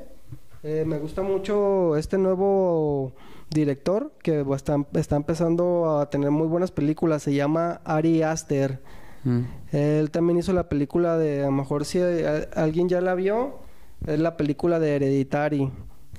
Eh, 0.63 0.85
me 0.87 0.99
gusta 0.99 1.23
mucho 1.23 1.97
este 1.97 2.19
nuevo 2.19 3.13
director 3.49 4.13
que 4.23 4.45
está, 4.55 4.77
está 4.93 5.17
empezando 5.17 5.99
a 5.99 6.11
tener 6.11 6.31
muy 6.31 6.47
buenas 6.47 6.71
películas. 6.71 7.23
Se 7.23 7.33
llama 7.33 7.81
Ari 7.83 8.23
Aster. 8.23 8.83
Mm. 9.25 9.41
Él 9.73 10.11
también 10.11 10.39
hizo 10.39 10.53
la 10.53 10.69
película 10.69 11.17
de, 11.17 11.45
a 11.45 11.47
lo 11.47 11.53
mejor 11.53 11.87
si 11.87 11.99
a- 11.99 12.47
alguien 12.57 12.91
ya 12.91 13.01
la 13.01 13.15
vio, 13.15 13.61
es 14.07 14.19
la 14.21 14.37
película 14.37 14.79
de 14.79 14.97
Hereditary. 14.97 15.73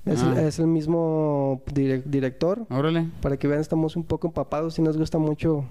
Es, 0.06 0.24
el, 0.24 0.30
Ah. 0.38 0.42
es 0.42 0.58
el 0.58 0.66
mismo 0.66 1.62
direc- 1.68 2.06
director. 2.06 2.66
Órale. 2.72 3.10
Para 3.22 3.38
que 3.38 3.48
vean, 3.48 3.62
estamos 3.62 3.96
un 3.96 4.06
poco 4.06 4.26
empapados 4.26 4.80
y 4.80 4.82
nos 4.82 4.98
gusta 4.98 5.20
mucho 5.20 5.66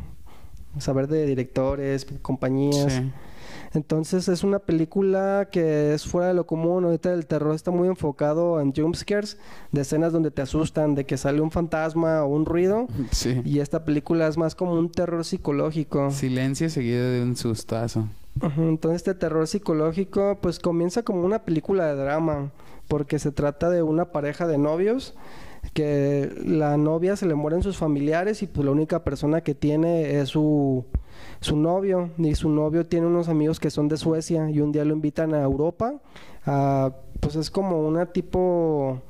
saber 0.79 1.09
de 1.09 1.27
directores, 1.27 2.07
compañías. 2.23 2.93
Sí. 2.93 3.13
Entonces 3.73 4.29
es 4.29 4.45
una 4.45 4.59
película 4.59 5.49
que 5.51 5.95
es 5.95 6.05
fuera 6.07 6.29
de 6.29 6.35
lo 6.35 6.47
común. 6.47 6.85
Ahorita 6.85 7.13
el 7.13 7.27
terror 7.27 7.55
está 7.55 7.71
muy 7.71 7.89
enfocado 7.89 8.61
en 8.61 8.73
jumpscares, 8.73 9.39
de 9.73 9.81
escenas 9.81 10.13
donde 10.13 10.31
te 10.31 10.43
asustan, 10.43 10.95
de 10.95 11.05
que 11.05 11.17
sale 11.17 11.41
un 11.41 11.51
fantasma 11.51 12.25
o 12.25 12.29
un 12.29 12.47
ruido. 12.47 12.87
Sí. 13.11 13.41
Y 13.45 13.61
esta 13.61 13.85
película 13.85 14.27
es 14.27 14.37
más 14.37 14.55
como 14.55 14.75
un 14.75 14.91
terror 14.91 15.25
psicológico. 15.25 16.11
Silencio 16.11 16.69
seguido 16.69 17.11
de 17.11 17.23
un 17.23 17.37
sustazo. 17.37 18.09
Entonces 18.59 18.97
este 18.97 19.15
terror 19.15 19.47
psicológico 19.47 20.39
pues 20.41 20.59
comienza 20.59 21.03
como 21.03 21.23
una 21.23 21.41
película 21.41 21.87
de 21.87 21.95
drama 21.95 22.51
porque 22.89 23.19
se 23.19 23.31
trata 23.31 23.71
de 23.71 23.83
una 23.83 24.07
pareja 24.07 24.47
de 24.47 24.59
novios 24.59 25.15
que 25.73 26.31
la 26.45 26.77
novia 26.77 27.17
se 27.17 27.27
le 27.27 27.35
mueren 27.35 27.63
sus 27.63 27.77
familiares 27.77 28.43
y 28.43 28.47
pues 28.47 28.65
la 28.65 28.73
única 28.73 29.03
persona 29.03 29.41
que 29.41 29.55
tiene 29.55 30.19
es 30.21 30.29
su, 30.31 30.85
su 31.41 31.57
novio. 31.57 32.11
Y 32.19 32.35
su 32.35 32.49
novio 32.49 32.87
tiene 32.87 33.07
unos 33.07 33.29
amigos 33.29 33.61
que 33.61 33.71
son 33.71 33.89
de 33.89 33.97
Suecia 33.97 34.51
y 34.51 34.61
un 34.61 34.73
día 34.73 34.85
lo 34.85 34.95
invitan 34.95 35.35
a 35.35 35.43
Europa. 35.43 35.95
A, 36.47 36.93
pues 37.21 37.37
es 37.37 37.51
como 37.51 37.87
una 37.87 38.07
tipo 38.07 39.01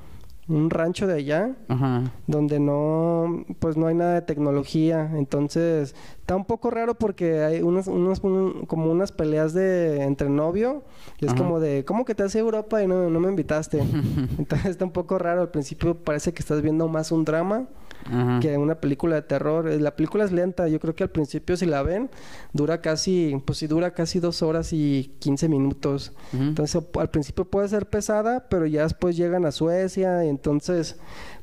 un 0.49 0.69
rancho 0.71 1.07
de 1.07 1.15
allá 1.15 1.57
Ajá. 1.69 2.03
donde 2.27 2.61
no 2.61 3.45
pues 3.61 3.77
no 3.77 3.87
hay 3.87 3.95
nada 3.95 4.15
de 4.15 4.23
tecnología 4.23 5.11
entonces 5.17 5.95
está 6.21 6.37
un 6.37 6.45
poco 6.45 6.71
raro 6.71 6.95
porque 6.95 7.43
hay 7.43 7.63
unas, 7.63 7.87
unas 7.87 8.21
un- 8.21 8.67
como 8.67 8.91
unas 8.91 9.11
peleas 9.13 9.55
de 9.55 10.03
entre 10.03 10.29
novio 10.29 10.83
y 11.21 11.25
es 11.27 11.33
Ajá. 11.33 11.41
como 11.43 11.61
de 11.61 11.85
cómo 11.87 12.05
que 12.05 12.15
te 12.15 12.23
hace 12.25 12.39
Europa 12.41 12.83
y 12.83 12.87
no, 12.87 13.09
no 13.09 13.21
me 13.21 13.29
invitaste 13.29 13.79
entonces 14.39 14.67
está 14.73 14.85
un 14.85 14.93
poco 14.93 15.19
raro 15.19 15.41
al 15.41 15.51
principio 15.51 15.95
parece 15.97 16.33
que 16.35 16.41
estás 16.41 16.61
viendo 16.61 16.89
más 16.89 17.11
un 17.11 17.25
drama 17.25 17.65
Ajá. 18.07 18.41
que 18.41 18.57
una 18.59 18.75
película 18.77 19.17
de 19.17 19.23
terror 19.23 19.69
Eh, 19.69 19.81
la 19.81 19.97
película 19.97 20.25
es 20.25 20.33
lenta 20.33 20.69
yo 20.69 20.79
creo 20.79 20.95
que 20.95 21.03
al 21.03 21.11
principio 21.11 21.57
si 21.57 21.67
la 21.67 21.83
ven 21.83 22.11
dura 22.53 22.81
casi 22.81 23.41
pues 23.45 23.59
si 23.59 23.67
dura 23.67 23.93
casi 23.93 24.21
dos 24.21 24.43
horas 24.43 24.73
y 24.73 25.15
15 25.21 25.49
minutos 25.49 26.13
entonces 26.33 26.83
al 26.99 27.11
principio 27.11 27.45
puede 27.45 27.69
ser 27.69 27.89
pesada, 27.89 28.49
pero 28.49 28.67
ya 28.67 28.83
después 28.83 29.17
llegan 29.17 29.47
a 29.47 29.53
Suecia 29.53 30.25
y 30.25 30.29
entonces 30.29 30.97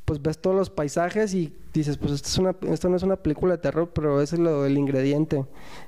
pues 0.06 0.22
ves 0.22 0.40
todos 0.40 0.56
los 0.56 0.70
paisajes 0.70 1.34
y 1.34 1.54
dices, 1.74 1.98
pues 1.98 2.12
esto, 2.12 2.28
es 2.28 2.38
una, 2.38 2.56
esto 2.74 2.90
no 2.90 2.98
es 2.98 3.04
una 3.04 3.18
película 3.18 3.54
de 3.54 3.60
terror, 3.60 3.92
pero 3.94 4.22
ese 4.22 4.36
es 4.36 4.42
lo, 4.42 4.66
el 4.66 4.78
ingrediente 4.78 5.46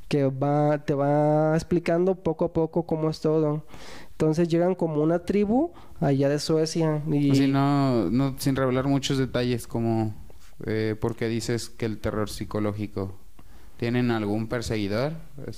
que 0.07 0.25
va, 0.25 0.83
te 0.85 0.93
va 0.93 1.55
explicando 1.55 2.15
poco 2.15 2.45
a 2.45 2.53
poco 2.53 2.83
cómo 2.83 3.09
es 3.09 3.19
todo. 3.19 3.65
Entonces 4.11 4.47
llegan 4.47 4.75
como 4.75 5.01
una 5.01 5.19
tribu 5.19 5.71
allá 5.99 6.29
de 6.29 6.39
Suecia 6.39 7.01
y 7.11 7.31
Así 7.31 7.47
no, 7.47 8.09
no, 8.09 8.35
sin 8.37 8.55
revelar 8.55 8.87
muchos 8.87 9.17
detalles, 9.17 9.67
como 9.67 10.13
eh, 10.65 10.95
porque 10.99 11.27
dices 11.27 11.69
que 11.69 11.85
el 11.85 11.99
terror 11.99 12.29
psicológico. 12.29 13.13
¿Tienen 13.77 14.11
algún 14.11 14.47
perseguidor? 14.47 15.13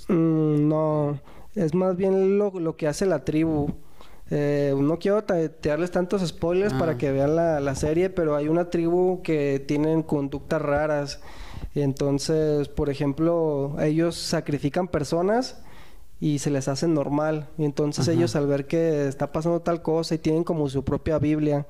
Mm, 0.08 0.68
no, 0.68 1.20
es 1.54 1.76
más 1.76 1.96
bien 1.96 2.38
lo, 2.38 2.52
lo 2.60 2.76
que 2.76 2.88
hace 2.88 3.06
la 3.06 3.24
tribu. 3.24 3.74
Eh, 4.32 4.74
no 4.76 4.98
quiero 4.98 5.24
tirarles 5.24 5.92
tantos 5.92 6.26
spoilers 6.28 6.74
Ah. 6.74 6.80
para 6.80 6.98
que 6.98 7.12
vean 7.12 7.36
la, 7.36 7.60
la 7.60 7.76
serie, 7.76 8.10
pero 8.10 8.36
hay 8.36 8.48
una 8.48 8.70
tribu 8.72 9.22
que 9.22 9.64
tienen 9.68 10.02
conductas 10.02 10.62
raras. 10.62 11.22
Entonces, 11.76 12.68
por 12.70 12.90
ejemplo, 12.90 13.76
ellos 13.80 14.16
sacrifican 14.16 14.88
personas 14.88 15.62
y 16.20 16.40
se 16.40 16.50
les 16.50 16.68
hace 16.68 16.88
normal. 16.88 17.50
Y 17.58 17.66
entonces 17.66 18.08
Ajá. 18.08 18.18
ellos 18.18 18.36
al 18.36 18.48
ver 18.48 18.68
que 18.68 19.08
está 19.08 19.32
pasando 19.32 19.62
tal 19.62 19.82
cosa 19.82 20.16
y 20.16 20.18
tienen 20.18 20.44
como 20.44 20.70
su 20.70 20.84
propia 20.84 21.20
Biblia, 21.20 21.68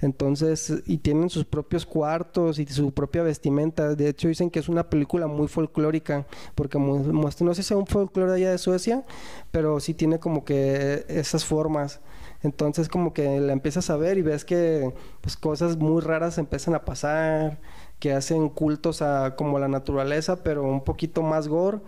entonces, 0.00 0.82
y 0.86 0.98
tienen 0.98 1.30
sus 1.30 1.44
propios 1.44 1.86
cuartos 1.86 2.58
y 2.58 2.66
su 2.66 2.92
propia 2.92 3.22
vestimenta. 3.22 3.94
De 3.94 4.08
hecho, 4.08 4.28
dicen 4.28 4.50
que 4.50 4.58
es 4.58 4.68
una 4.68 4.88
película 4.88 5.26
muy 5.26 5.48
folclórica, 5.48 6.26
porque 6.54 6.78
muestra, 6.78 7.46
no 7.46 7.54
sé 7.54 7.62
si 7.62 7.68
sea 7.68 7.76
un 7.76 7.86
folclore 7.86 8.32
allá 8.32 8.50
de 8.50 8.58
Suecia, 8.58 9.04
pero 9.50 9.78
sí 9.80 9.94
tiene 9.94 10.18
como 10.18 10.44
que 10.44 11.04
esas 11.08 11.44
formas. 11.44 12.00
Entonces 12.42 12.88
como 12.88 13.12
que 13.12 13.40
la 13.40 13.52
empiezas 13.52 13.88
a 13.90 13.96
ver 13.96 14.18
y 14.18 14.22
ves 14.22 14.44
que 14.44 14.92
pues 15.20 15.36
cosas 15.36 15.76
muy 15.76 16.00
raras 16.00 16.38
empiezan 16.38 16.74
a 16.74 16.84
pasar, 16.84 17.60
que 18.00 18.12
hacen 18.12 18.48
cultos 18.48 19.00
a 19.00 19.36
como 19.36 19.58
a 19.58 19.60
la 19.60 19.68
naturaleza, 19.68 20.42
pero 20.42 20.64
un 20.64 20.82
poquito 20.82 21.22
más 21.22 21.46
gore. 21.46 21.78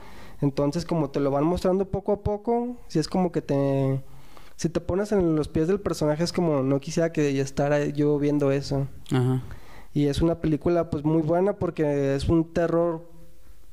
Entonces 0.45 0.85
como 0.85 1.11
te 1.11 1.21
lo 1.21 1.31
van 1.31 1.45
mostrando 1.45 1.87
poco 1.87 2.13
a 2.13 2.23
poco, 2.23 2.77
si 2.87 2.99
es 2.99 3.09
como 3.09 3.33
que 3.33 3.43
te 3.43 4.01
si 4.57 4.69
te 4.69 4.81
pones 4.81 5.11
en 5.11 5.35
los 5.35 5.49
pies 5.49 5.67
del 5.67 5.81
personaje 5.81 6.23
es 6.23 6.33
como 6.33 6.63
no 6.63 6.79
quisiera 6.79 7.11
que 7.13 7.33
ya 7.35 7.43
estar 7.43 7.93
yo 7.93 8.19
viendo 8.19 8.53
eso. 8.53 8.87
Ajá. 9.11 9.43
Y 9.93 10.07
es 10.07 10.23
una 10.23 10.37
película 10.41 10.91
pues 10.91 11.05
muy 11.05 11.23
buena 11.23 11.55
porque 11.55 12.15
es 12.15 12.29
un 12.29 12.53
terror 12.53 13.09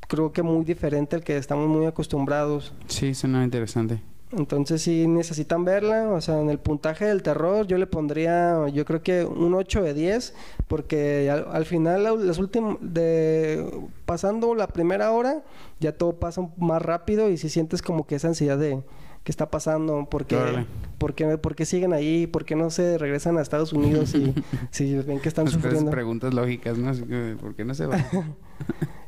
creo 0.07 0.31
que 0.31 0.43
muy 0.43 0.65
diferente 0.65 1.15
al 1.15 1.23
que 1.23 1.37
estamos 1.37 1.67
muy 1.69 1.85
acostumbrados. 1.85 2.73
Sí, 2.87 3.13
suena 3.13 3.43
interesante. 3.43 4.01
Entonces 4.37 4.81
sí 4.81 5.07
necesitan 5.07 5.65
verla, 5.65 6.07
o 6.09 6.21
sea, 6.21 6.39
en 6.39 6.49
el 6.49 6.57
puntaje 6.57 7.05
del 7.05 7.21
terror 7.21 7.67
yo 7.67 7.77
le 7.77 7.85
pondría, 7.85 8.67
yo 8.69 8.85
creo 8.85 9.01
que 9.03 9.25
un 9.25 9.53
8 9.53 9.81
de 9.83 9.93
10, 9.93 10.33
porque 10.69 11.29
al, 11.29 11.45
al 11.51 11.65
final 11.65 12.03
la- 12.03 12.15
las 12.15 12.37
últimas 12.37 12.77
de 12.79 13.69
pasando 14.05 14.55
la 14.55 14.67
primera 14.67 15.11
hora 15.11 15.43
ya 15.81 15.91
todo 15.97 16.13
pasa 16.13 16.47
más 16.57 16.81
rápido 16.81 17.29
y 17.29 17.37
si 17.37 17.49
sientes 17.49 17.81
como 17.81 18.07
que 18.07 18.15
esa 18.15 18.29
ansiedad 18.29 18.57
de 18.57 18.81
qué 19.25 19.31
está 19.31 19.51
pasando, 19.51 20.05
por 20.09 20.25
qué, 20.25 20.35
Órale. 20.37 20.65
por 20.97 21.13
qué, 21.13 21.37
por 21.37 21.53
qué 21.55 21.65
siguen 21.65 21.91
ahí, 21.93 22.25
por 22.25 22.45
qué 22.45 22.55
no 22.55 22.69
se 22.69 22.97
regresan 22.97 23.37
a 23.37 23.41
Estados 23.41 23.73
Unidos 23.73 24.15
y 24.15 24.33
si 24.71 24.95
ven 24.95 25.19
que 25.19 25.27
están 25.27 25.45
Las 25.45 25.53
sufriendo. 25.55 25.91
preguntas 25.91 26.33
lógicas, 26.33 26.77
¿no? 26.77 26.91
¿Por 27.37 27.53
qué 27.53 27.65
no 27.65 27.75
se 27.75 27.85
va? 27.85 27.97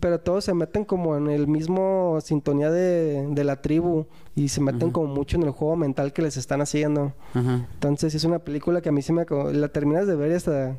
Pero 0.00 0.20
todos 0.20 0.44
se 0.44 0.54
meten 0.54 0.84
como 0.84 1.16
en 1.16 1.28
el 1.28 1.46
mismo 1.46 2.18
sintonía 2.22 2.70
de, 2.70 3.26
de 3.30 3.44
la 3.44 3.60
tribu 3.60 4.06
y 4.34 4.48
se 4.48 4.60
meten 4.62 4.90
como 4.90 5.14
mucho 5.14 5.36
en 5.36 5.42
el 5.42 5.50
juego 5.50 5.76
mental 5.76 6.12
que 6.14 6.22
les 6.22 6.36
están 6.38 6.60
haciendo. 6.62 7.12
Ajá. 7.34 7.68
Entonces 7.74 8.14
es 8.14 8.24
una 8.24 8.38
película 8.38 8.80
que 8.80 8.88
a 8.88 8.92
mí 8.92 9.02
sí 9.02 9.12
me... 9.12 9.26
La 9.52 9.68
terminas 9.68 10.06
de 10.06 10.16
ver 10.16 10.30
y 10.32 10.34
hasta 10.34 10.78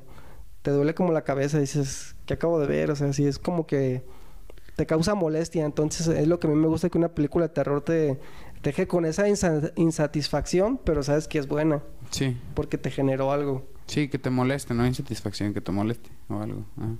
te 0.63 0.71
duele 0.71 0.95
como 0.95 1.11
la 1.11 1.23
cabeza. 1.23 1.59
Dices, 1.59 2.15
¿qué 2.25 2.33
acabo 2.33 2.59
de 2.59 2.67
ver? 2.67 2.89
O 2.89 2.95
sea, 2.95 3.13
sí 3.13 3.25
es 3.25 3.37
como 3.37 3.67
que 3.67 4.03
te 4.75 4.85
causa 4.87 5.13
molestia. 5.13 5.63
Entonces 5.65 6.07
es 6.07 6.27
lo 6.27 6.39
que 6.39 6.47
a 6.47 6.49
mí 6.49 6.55
me 6.55 6.67
gusta 6.67 6.89
que 6.89 6.97
una 6.97 7.09
película 7.09 7.47
de 7.49 7.53
terror 7.53 7.81
te, 7.81 8.15
te 8.61 8.69
deje 8.71 8.87
con 8.87 9.05
esa 9.05 9.27
insa- 9.29 9.71
insatisfacción, 9.75 10.79
pero 10.83 11.03
sabes 11.03 11.27
que 11.27 11.37
es 11.37 11.47
buena 11.47 11.83
Sí. 12.09 12.35
porque 12.55 12.77
te 12.79 12.89
generó 12.89 13.31
algo. 13.31 13.63
Sí, 13.85 14.07
que 14.07 14.17
te 14.17 14.29
moleste, 14.31 14.73
no 14.73 14.87
insatisfacción, 14.87 15.53
que 15.53 15.61
te 15.61 15.71
moleste 15.71 16.09
o 16.29 16.39
algo. 16.39 16.63
Ajá. 16.77 16.95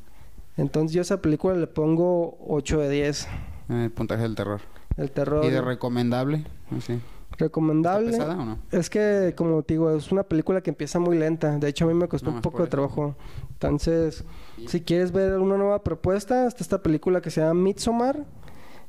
Entonces 0.58 0.94
yo 0.94 1.02
a 1.02 1.04
esa 1.04 1.22
película 1.22 1.56
le 1.56 1.68
pongo 1.68 2.38
8 2.48 2.80
de 2.80 2.90
10. 2.90 3.28
El 3.70 3.92
puntaje 3.92 4.24
del 4.24 4.36
terror. 4.36 4.62
El 4.98 5.12
terror 5.12 5.46
¿Y 5.46 5.50
de 5.50 5.62
recomendable? 5.62 6.46
Así. 6.76 7.00
recomendable. 7.38 8.10
¿Está 8.12 8.26
pesada 8.26 8.42
o 8.42 8.46
no? 8.46 8.60
Es 8.72 8.90
que, 8.90 9.34
como 9.38 9.64
te 9.64 9.76
digo, 9.76 9.90
es 9.96 10.12
una 10.12 10.24
película 10.24 10.62
que 10.62 10.70
empieza 10.70 11.00
muy 11.00 11.18
lenta. 11.18 11.58
De 11.58 11.70
hecho, 11.70 11.86
a 11.86 11.88
mí 11.88 11.94
me 11.94 12.08
costó 12.08 12.30
No, 12.30 12.36
un 12.38 12.42
poco 12.42 12.62
de 12.64 12.70
trabajo. 12.70 13.16
Entonces, 13.54 14.26
si 14.68 14.82
quieres 14.82 15.12
ver 15.12 15.38
una 15.40 15.56
nueva 15.58 15.84
propuesta, 15.84 16.46
está 16.48 16.64
esta 16.64 16.84
película 16.84 17.22
que 17.22 17.30
se 17.32 17.42
llama 17.42 17.54
Midsommar. 17.62 18.26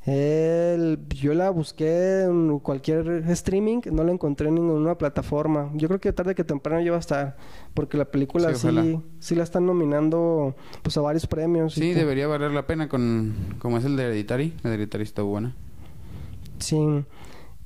El- 0.05 0.99
yo 1.11 1.33
la 1.33 1.51
busqué 1.51 2.23
en 2.23 2.59
cualquier 2.59 3.25
streaming, 3.31 3.83
no 3.93 4.03
la 4.03 4.11
encontré 4.13 4.49
en 4.49 4.57
ninguna 4.57 4.99
plataforma. 4.99 5.71
Yo 5.75 5.87
creo 5.87 6.01
que 6.01 6.13
tarde 6.13 6.35
que 6.35 6.43
temprano 6.43 6.81
ya 6.83 6.91
va 6.91 6.97
a 6.97 7.01
estar, 7.01 7.37
porque 7.73 7.97
la 7.97 8.07
película 8.07 8.53
Sí, 8.55 8.99
sí, 9.21 9.35
la 9.37 9.45
están 9.45 9.65
nominando 9.65 10.57
pues 10.83 10.97
a 10.97 11.03
varios 11.03 11.27
premios. 11.27 11.75
Sí, 11.75 11.93
debería 11.93 12.27
valer 12.27 12.51
la 12.51 12.67
pena 12.67 12.89
con... 12.89 13.35
Como 13.61 13.79
es 13.79 13.85
el 13.85 13.97
de 13.97 14.05
Hereditary. 14.05 14.55
El 14.57 14.63
de 14.63 14.75
Hereditary 14.75 15.05
está 15.05 15.23
buena. 15.23 15.55
Sí. 16.59 17.05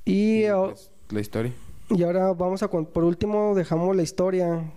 Y, 0.04 0.46
pues, 0.46 0.90
la 1.10 1.20
historia. 1.20 1.52
Y 1.88 2.02
ahora 2.02 2.32
vamos 2.34 2.62
a... 2.62 2.68
Por 2.68 3.04
último, 3.04 3.54
dejamos 3.54 3.96
la 3.96 4.02
historia. 4.02 4.72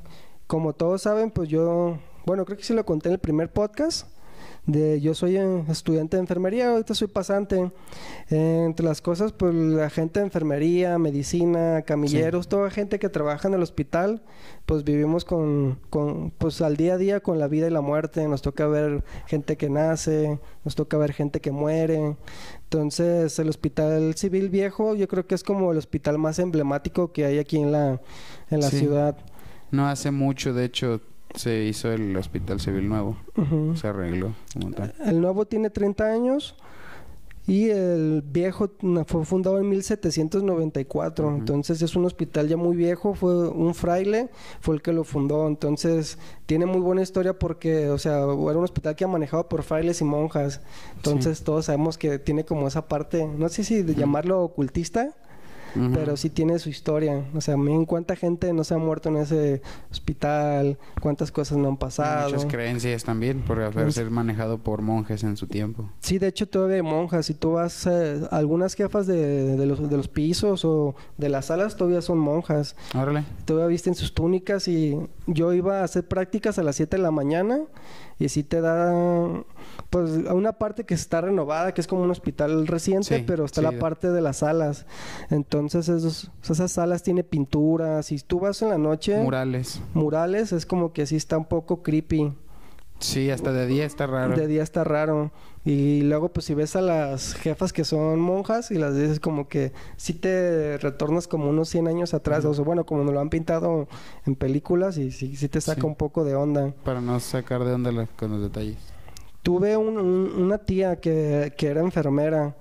Como 0.48 0.74
todos 0.74 1.02
saben, 1.02 1.30
pues 1.30 1.50
yo... 1.50 1.98
Bueno, 2.26 2.46
creo 2.46 2.58
que 2.58 2.64
sí 2.64 2.74
lo 2.74 2.86
conté 2.86 3.10
en 3.10 3.14
el 3.14 3.20
primer 3.20 3.52
podcast. 3.52 4.08
De, 4.66 5.02
yo 5.02 5.16
soy 5.16 5.36
eh, 5.38 5.64
estudiante 5.70 6.18
de 6.18 6.22
enfermería, 6.22 6.70
ahorita 6.72 6.94
soy 6.94 7.08
pasante. 7.08 7.72
Eh, 8.30 8.64
entre 8.66 8.86
las 8.86 9.02
cosas, 9.02 9.32
pues 9.32 9.54
la 9.56 9.90
gente 9.90 10.20
de 10.20 10.26
enfermería, 10.28 10.98
medicina, 11.00 11.82
camilleros, 11.82 12.48
toda 12.48 12.70
gente 12.70 13.00
que 13.00 13.10
trabaja 13.10 13.48
en 13.48 13.56
el 13.56 13.64
hospital, 13.64 14.22
pues 14.68 14.84
vivimos 14.84 15.26
con, 15.26 15.80
con, 15.90 16.30
pues 16.38 16.62
al 16.62 16.78
día 16.78 16.94
a 16.94 16.98
día 16.98 17.20
con 17.20 17.40
la 17.40 17.48
vida 17.48 17.66
y 17.68 17.72
la 17.72 17.82
muerte. 17.82 18.28
Nos 18.28 18.42
toca 18.44 18.68
ver 18.68 19.04
gente 19.26 19.58
que 19.58 19.70
nace, 19.70 20.40
nos 20.64 20.76
toca 20.76 20.98
ver 20.98 21.14
gente 21.14 21.40
que 21.42 21.52
muere. 21.52 22.16
Entonces, 22.66 23.40
el 23.40 23.50
Hospital 23.50 24.14
Civil 24.16 24.50
Viejo, 24.50 24.94
yo 24.94 25.08
creo 25.08 25.26
que 25.26 25.34
es 25.34 25.44
como 25.44 25.72
el 25.72 25.78
hospital 25.80 26.20
más 26.20 26.38
emblemático 26.38 27.12
que 27.12 27.26
hay 27.26 27.40
aquí 27.40 27.58
en 27.58 27.72
la, 27.72 28.00
en 28.52 28.60
la 28.62 28.70
Sí. 28.70 28.78
ciudad. 28.80 29.18
No 29.72 29.88
hace 29.88 30.12
mucho, 30.12 30.54
de 30.54 30.66
hecho, 30.66 31.02
se 31.36 31.64
hizo 31.64 31.92
el 31.92 32.16
Hospital 32.18 32.60
Civil 32.60 32.88
nuevo. 32.88 33.18
Se 33.76 33.88
arregló 33.88 34.34
como 34.54 34.72
tal. 34.72 34.94
El 35.06 35.22
nuevo 35.22 35.46
tiene 35.46 35.70
30 35.70 36.06
años 36.06 36.56
y 37.50 37.70
el 37.70 38.22
viejo 38.24 38.70
fue 39.08 39.26
fundado 39.26 39.58
en 39.58 39.68
1794. 39.70 41.28
Ujú. 41.28 41.38
Entonces 41.38 41.82
es 41.82 41.96
un 41.96 42.06
hospital 42.06 42.48
ya 42.48 42.58
muy 42.58 42.76
viejo. 42.76 43.16
Fue 43.16 43.50
un 43.50 43.74
fraile, 43.74 44.30
fue 44.62 44.76
el 44.76 44.84
que 44.84 44.94
lo 44.94 45.04
fundó. 45.04 45.48
Entonces 45.48 46.20
tiene 46.46 46.68
muy 46.68 46.80
buena 46.80 47.02
historia 47.02 47.38
porque, 47.38 47.90
o 47.90 47.98
sea, 47.98 48.18
era 48.18 48.26
un 48.28 48.64
hospital 48.64 48.96
que 48.96 49.04
ha 49.04 49.08
manejado 49.08 49.50
por 49.50 49.64
frailes 49.64 50.02
y 50.02 50.04
monjas. 50.04 50.62
Entonces 50.98 51.44
todos 51.44 51.66
sabemos 51.66 51.98
que 51.98 52.20
tiene 52.20 52.46
como 52.46 52.68
esa 52.68 52.88
parte, 52.88 53.26
no 53.26 53.50
sé 53.50 53.64
si 53.64 53.82
de 53.82 53.96
llamarlo 53.96 54.44
ocultista. 54.44 55.16
Pero 55.94 56.18
sí 56.18 56.30
tiene 56.30 56.60
su 56.60 56.70
historia. 56.70 57.24
O 57.34 57.42
sea, 57.42 57.58
miren 57.58 57.86
cuánta 57.86 58.16
gente 58.16 58.52
no 58.54 58.64
se 58.64 58.74
ha 58.74 58.78
muerto 58.78 59.10
en 59.10 59.18
ese 59.18 59.62
hospital, 59.92 60.78
cuántas 61.02 61.32
cosas 61.32 61.58
no 61.58 61.68
han 61.68 61.78
pasado. 61.78 62.30
Muchas 62.30 62.46
creencias 62.46 63.04
también 63.04 63.42
por 63.42 63.62
haber 63.62 63.92
ser 63.94 64.10
manejado 64.10 64.58
por 64.58 64.82
monjes 64.82 65.24
en 65.24 65.38
su 65.38 65.48
tiempo. 65.48 65.90
Sí, 66.00 66.20
de 66.20 66.28
hecho 66.28 66.48
todavía 66.48 66.78
hay 66.78 66.82
monjas. 66.82 67.26
Si 67.26 67.34
tú 67.34 67.54
vas 67.54 67.86
eh, 67.88 68.22
algunas 68.32 68.74
jefas 68.76 69.08
de, 69.08 69.58
de 69.58 69.66
los, 69.66 69.90
de 69.90 69.98
los 69.98 70.08
pisos 70.08 70.66
o 70.66 70.96
de 71.18 71.30
las 71.30 71.46
salas, 71.46 71.76
todavía 71.76 72.02
son 72.02 72.18
monjas. 72.18 72.76
Órale. 72.96 73.24
Todavía 73.46 73.68
visten 73.68 73.96
sus 73.96 74.14
túnicas 74.14 74.68
y 74.68 74.98
yo 75.28 75.54
iba 75.54 75.82
a 75.82 75.84
hacer 75.84 76.08
prácticas 76.08 76.60
a 76.60 76.64
las 76.64 76.76
7 76.76 76.98
de 76.98 77.04
la 77.04 77.12
mañana 77.12 77.60
y 78.20 78.30
sí 78.30 78.44
te 78.44 78.62
da 78.62 78.94
pues 79.90 80.12
una 80.32 80.54
parte 80.54 80.84
que 80.84 80.94
está 80.94 81.22
renovada, 81.22 81.74
que 81.74 81.82
es 81.82 81.88
como 81.88 82.04
un 82.04 82.12
hospital 82.12 82.68
reciente, 82.68 83.18
Sí, 83.20 83.24
pero 83.26 83.46
está 83.46 83.62
sí, 83.62 83.66
la 83.74 83.80
parte 83.80 84.12
de 84.12 84.22
las 84.22 84.38
salas. 84.38 84.86
Entonces 85.30 85.90
esos- 85.90 86.30
esas 86.48 86.72
salas 86.72 87.02
tiene 87.02 87.24
pinturas 87.24 88.12
y 88.12 88.20
tú 88.20 88.40
vas 88.42 88.62
en 88.62 88.70
la 88.70 88.78
noche 88.78 89.18
Murales. 89.18 89.82
murales, 89.94 90.52
es 90.52 90.66
como 90.66 90.94
que 90.94 91.06
sí 91.06 91.16
está 91.16 91.38
un 91.38 91.46
poco 91.46 91.82
creepy. 91.82 92.34
Sí, 93.00 93.32
hasta 93.32 93.54
de 93.54 93.66
día 93.66 93.86
está 93.86 94.06
raro. 94.08 94.36
De 94.36 94.46
día 94.48 94.62
está 94.62 94.84
raro. 94.84 95.32
Y 95.66 96.02
luego, 96.04 96.30
pues, 96.30 96.46
si 96.46 96.54
ves 96.54 96.76
a 96.76 96.82
las 96.82 97.34
jefas 97.34 97.74
que 97.74 97.84
son 97.84 98.20
monjas 98.20 98.72
y 98.72 98.76
las 98.76 98.96
dices 98.96 99.20
como 99.20 99.48
que 99.50 99.74
sí 99.98 100.14
te 100.14 100.78
retornas 100.78 101.28
como 101.28 101.50
unos 101.50 101.68
100 101.70 101.88
años 101.88 102.14
atrás. 102.14 102.46
O 102.46 102.54
sea, 102.54 102.64
bueno, 102.64 102.86
como 102.86 103.04
nos 103.04 103.14
lo 103.14 103.20
han 103.20 103.30
pintado 103.30 103.88
en 104.26 104.36
películas 104.36 104.98
y 104.98 105.12
sí, 105.12 105.36
sí 105.36 105.50
te 105.50 105.60
saca 105.60 105.82
Sí. 105.82 105.88
un 105.88 105.96
poco 105.96 106.24
de 106.24 106.36
onda. 106.36 106.74
Para 106.86 107.02
no 107.02 107.20
sacar 107.20 107.64
de 107.66 107.74
onda 107.74 107.92
la- 107.92 108.08
con 108.08 108.32
los 108.32 108.42
detalles. 108.42 108.78
Tuve 109.44 109.76
un- 109.78 109.98
un- 109.98 110.32
una 110.42 110.58
tía 110.60 110.96
que, 111.02 111.54
que 111.58 111.68
era 111.68 111.82
enfermera. 111.82 112.56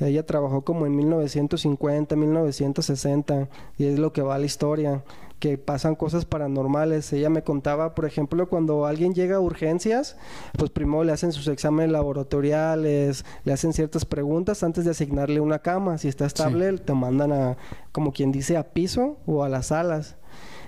Ella 0.00 0.24
trabajó 0.24 0.62
como 0.62 0.86
en 0.86 0.96
1950, 0.96 2.16
1960 2.16 3.48
y 3.78 3.84
es 3.84 3.98
lo 3.98 4.12
que 4.12 4.22
va 4.22 4.34
a 4.34 4.38
la 4.38 4.46
historia, 4.46 5.04
que 5.40 5.58
pasan 5.58 5.96
cosas 5.96 6.24
paranormales. 6.26 7.12
Ella 7.12 7.30
me 7.30 7.42
contaba, 7.42 7.94
por 7.96 8.04
ejemplo, 8.04 8.48
cuando 8.48 8.86
alguien 8.86 9.14
llega 9.14 9.36
a 9.36 9.40
urgencias, 9.40 10.16
pues 10.56 10.70
primero 10.70 11.02
le 11.02 11.12
hacen 11.12 11.32
sus 11.32 11.48
exámenes 11.48 11.90
laboratoriales, 11.90 13.24
le 13.44 13.52
hacen 13.52 13.72
ciertas 13.72 14.04
preguntas 14.04 14.62
antes 14.62 14.84
de 14.84 14.92
asignarle 14.92 15.40
una 15.40 15.58
cama. 15.60 15.98
Si 15.98 16.08
está 16.08 16.26
estable, 16.26 16.72
te 16.78 16.92
mandan 16.94 17.32
a, 17.32 17.56
como 17.92 18.12
quien 18.12 18.30
dice, 18.32 18.56
a 18.56 18.64
piso 18.72 19.18
o 19.26 19.42
a 19.42 19.48
las 19.48 19.66
salas. 19.66 20.16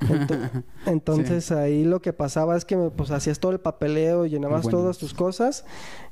Ento- 0.00 0.64
Entonces 0.86 1.52
ahí 1.52 1.84
lo 1.84 2.02
que 2.02 2.12
pasaba 2.12 2.56
es 2.56 2.64
que 2.64 2.76
me, 2.76 2.90
pues 2.90 3.10
hacías 3.12 3.38
todo 3.38 3.52
el 3.52 3.60
papeleo, 3.60 4.26
llenabas 4.26 4.62
Bueno. 4.64 4.78
todas 4.78 4.98
tus 4.98 5.14
cosas 5.14 5.64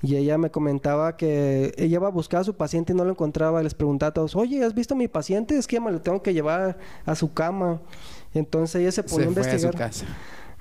y 0.03 0.15
ella 0.15 0.39
me 0.39 0.51
comentaba 0.51 1.17
que 1.17 1.73
ella 1.77 1.95
iba 1.97 2.07
a 2.07 2.11
buscar 2.13 2.43
a 2.43 2.45
su 2.45 2.55
paciente 2.55 2.93
y 2.93 2.97
no 2.97 3.05
lo 3.05 3.11
encontraba 3.11 3.61
les 3.65 3.75
preguntaba 3.75 4.11
a 4.11 4.15
todos, 4.15 4.37
oye, 4.37 4.65
¿has 4.65 4.75
visto 4.75 4.95
a 4.95 4.97
mi 4.97 5.09
paciente? 5.09 5.57
Es 5.59 5.67
que 5.67 5.81
me 5.81 5.91
lo 5.91 6.01
tengo 6.01 6.23
que 6.23 6.33
llevar 6.33 6.79
a 7.05 7.15
su 7.17 7.33
cama. 7.33 7.81
Entonces 8.35 8.81
ella 8.81 8.93
se 8.93 9.03
ponía 9.03 9.27
Se 9.27 9.31
a 9.31 9.33
fue 9.35 9.41
a 9.43 9.45
su 9.45 9.51
investigar. 9.67 9.77
casa. 9.77 10.07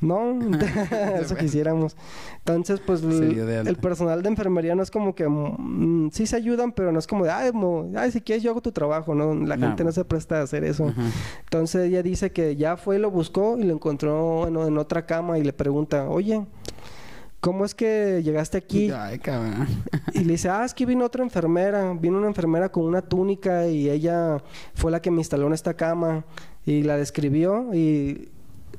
No, 0.02 0.40
eso 1.22 1.36
quisiéramos. 1.36 1.98
Entonces, 2.38 2.80
pues 2.80 3.04
el, 3.04 3.76
personal 3.82 4.24
de 4.24 4.30
enfermería 4.30 4.74
no 4.74 4.82
es 4.82 4.92
como 4.92 5.14
que 5.14 5.28
mm, 5.28 6.12
sí 6.14 6.26
se 6.26 6.38
ayudan, 6.38 6.72
pero 6.72 6.92
no 6.94 7.00
es 7.00 7.06
como 7.06 7.26
de, 7.26 7.32
ay, 7.32 7.52
mo- 7.52 7.92
ay, 7.98 8.10
si 8.12 8.22
quieres 8.22 8.42
yo 8.42 8.52
hago 8.52 8.62
tu 8.62 8.72
trabajo, 8.72 9.14
¿no? 9.14 9.34
La 9.36 9.58
No. 9.58 9.68
gente 9.68 9.84
no 9.84 9.92
se 9.92 10.06
presta 10.06 10.40
a 10.40 10.44
hacer 10.44 10.64
eso. 10.64 10.94
Entonces 11.44 11.90
ella 11.90 12.02
dice 12.02 12.32
que 12.32 12.56
ya 12.56 12.78
fue 12.78 12.96
y 12.96 13.00
lo 13.00 13.12
buscó 13.12 13.58
y 13.58 13.64
lo 13.64 13.74
encontró 13.74 14.48
en, 14.48 14.56
en 14.56 14.78
otra 14.78 15.06
cama 15.06 15.38
y 15.38 15.44
le 15.44 15.52
pregunta, 15.52 16.08
oye, 16.10 16.46
¿cómo 17.42 17.66
es 17.66 17.76
que 17.76 18.22
llegaste 18.24 18.58
aquí? 18.58 18.92
Ay, 18.92 19.20
cabrón. 19.20 19.68
Y 20.14 20.20
le 20.24 20.32
dice, 20.34 20.48
ah, 20.50 20.64
es 20.64 20.74
que 20.74 20.86
vino 20.86 21.04
otra 21.06 21.24
enfermera, 21.24 21.94
vino 22.00 22.18
una 22.18 22.28
enfermera 22.28 22.70
con 22.72 22.86
una 22.86 23.02
túnica 23.02 23.68
y 23.68 23.90
ella 23.90 24.38
fue 24.76 24.92
la 24.92 25.02
que 25.02 25.12
me 25.12 25.18
instaló 25.18 25.48
en 25.48 25.54
esta 25.54 25.74
cama 25.74 26.24
y 26.72 26.84
la 26.84 26.98
describió 26.98 27.74
y 27.74 28.30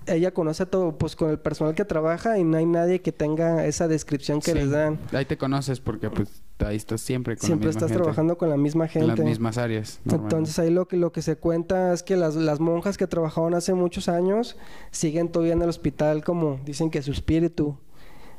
ella 0.06 0.32
conoce 0.32 0.62
a 0.62 0.66
todo, 0.66 0.96
pues 0.96 1.14
con 1.16 1.30
el 1.30 1.38
personal 1.38 1.74
que 1.74 1.84
trabaja 1.84 2.38
y 2.38 2.44
no 2.44 2.56
hay 2.56 2.66
nadie 2.66 3.00
que 3.00 3.12
tenga 3.12 3.66
esa 3.66 3.86
descripción 3.88 4.40
que 4.40 4.52
Sí. 4.52 4.58
les 4.58 4.70
dan. 4.70 4.98
Ahí 5.12 5.24
te 5.24 5.36
conoces 5.36 5.80
porque 5.80 6.08
pues 6.10 6.42
ahí 6.60 6.76
estás 6.76 7.00
siempre 7.00 7.36
con 7.36 7.46
Siempre 7.46 7.66
la 7.66 7.68
misma 7.70 7.78
estás 7.78 7.88
gente, 7.90 8.02
trabajando 8.02 8.38
con 8.38 8.48
la 8.48 8.56
misma 8.56 8.84
en 8.84 8.90
gente. 8.90 9.06
las 9.08 9.20
mismas 9.20 9.58
áreas. 9.58 10.00
Entonces 10.10 10.58
ahí 10.58 10.70
lo 10.70 10.86
que, 10.88 10.96
lo 10.96 11.12
que 11.12 11.22
se 11.22 11.36
cuenta 11.36 11.92
es 11.92 12.02
que 12.02 12.16
las, 12.16 12.34
las 12.36 12.60
monjas 12.60 12.96
que 12.96 13.06
trabajaban 13.06 13.54
hace 13.54 13.74
muchos 13.74 14.08
años 14.08 14.56
siguen 14.90 15.28
todavía 15.30 15.52
en 15.54 15.62
el 15.62 15.68
hospital 15.68 16.22
como 16.24 16.60
dicen 16.64 16.90
que 16.90 17.02
su 17.02 17.10
espíritu. 17.12 17.76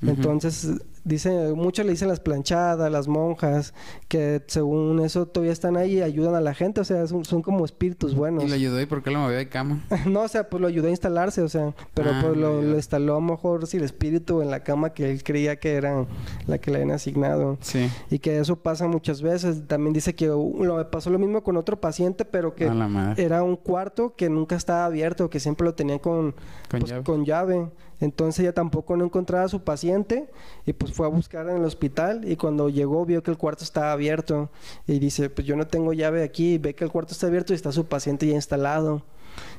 Entonces, 0.01 0.67
dice, 1.03 1.53
muchos 1.53 1.85
le 1.85 1.91
dicen 1.91 2.07
las 2.07 2.19
planchadas, 2.19 2.91
las 2.91 3.07
monjas, 3.07 3.73
que 4.07 4.41
según 4.47 4.99
eso 4.99 5.25
todavía 5.25 5.53
están 5.53 5.77
ahí 5.77 5.97
y 5.97 6.01
ayudan 6.01 6.35
a 6.35 6.41
la 6.41 6.53
gente, 6.53 6.81
o 6.81 6.83
sea, 6.83 7.07
son, 7.07 7.25
son 7.25 7.41
como 7.41 7.65
espíritus 7.65 8.15
buenos. 8.15 8.43
¿Y 8.43 8.47
le 8.47 8.55
ayudó 8.55 8.79
y 8.79 8.85
por 8.85 9.03
qué 9.03 9.11
lo 9.11 9.19
movió 9.19 9.37
de 9.37 9.49
cama? 9.49 9.83
no, 10.05 10.21
o 10.21 10.27
sea, 10.27 10.49
pues 10.49 10.61
lo 10.61 10.67
ayudó 10.67 10.87
a 10.87 10.91
instalarse, 10.91 11.41
o 11.41 11.49
sea, 11.49 11.73
pero 11.93 12.11
Ah, 12.11 12.19
pues 12.21 12.37
lo, 12.37 12.61
lo 12.61 12.75
instaló 12.75 13.13
a 13.13 13.15
lo 13.15 13.21
mejor 13.21 13.67
si 13.67 13.77
el 13.77 13.83
espíritu 13.83 14.41
en 14.41 14.51
la 14.51 14.63
cama 14.63 14.91
que 14.93 15.11
él 15.11 15.23
creía 15.23 15.59
que 15.59 15.75
era 15.75 16.05
la 16.47 16.57
que 16.57 16.71
le 16.71 16.77
habían 16.77 16.91
asignado. 16.91 17.57
Sí. 17.61 17.89
Y 18.09 18.19
que 18.19 18.39
eso 18.39 18.57
pasa 18.57 18.87
muchas 18.87 19.21
veces. 19.21 19.67
También 19.67 19.93
dice 19.93 20.13
que 20.13 20.29
uh, 20.29 20.63
lo, 20.63 20.91
pasó 20.91 21.09
lo 21.09 21.19
mismo 21.19 21.43
con 21.43 21.57
otro 21.57 21.79
paciente, 21.79 22.25
pero 22.25 22.55
que 22.55 22.69
era 23.17 23.43
un 23.43 23.55
cuarto 23.55 24.15
que 24.15 24.29
nunca 24.29 24.55
estaba 24.55 24.85
abierto, 24.85 25.29
que 25.29 25.39
siempre 25.39 25.65
lo 25.65 25.73
tenían 25.73 25.99
con, 25.99 26.33
Con 26.69 26.79
pues, 26.79 26.91
llave. 26.91 27.03
con 27.03 27.25
llave. 27.25 27.69
Entonces 28.01 28.39
ella 28.39 28.53
tampoco 28.53 28.97
no 28.97 29.05
encontraba 29.05 29.45
a 29.45 29.47
su 29.47 29.63
paciente 29.63 30.27
y 30.65 30.73
pues 30.73 30.90
fue 30.91 31.07
a 31.07 31.09
buscar 31.09 31.49
en 31.49 31.57
el 31.57 31.63
hospital 31.63 32.21
y 32.29 32.35
cuando 32.35 32.69
llegó 32.69 33.05
vio 33.05 33.23
que 33.23 33.31
el 33.31 33.37
cuarto 33.37 33.63
estaba 33.63 33.91
abierto 33.91 34.49
y 34.87 34.99
dice, 34.99 35.29
pues 35.29 35.47
yo 35.47 35.55
no 35.55 35.67
tengo 35.67 35.93
llave 35.93 36.23
aquí, 36.23 36.57
ve 36.57 36.75
que 36.75 36.83
el 36.83 36.91
cuarto 36.91 37.13
está 37.13 37.27
abierto 37.27 37.53
y 37.53 37.55
está 37.55 37.71
su 37.71 37.85
paciente 37.85 38.27
ya 38.27 38.35
instalado. 38.35 39.03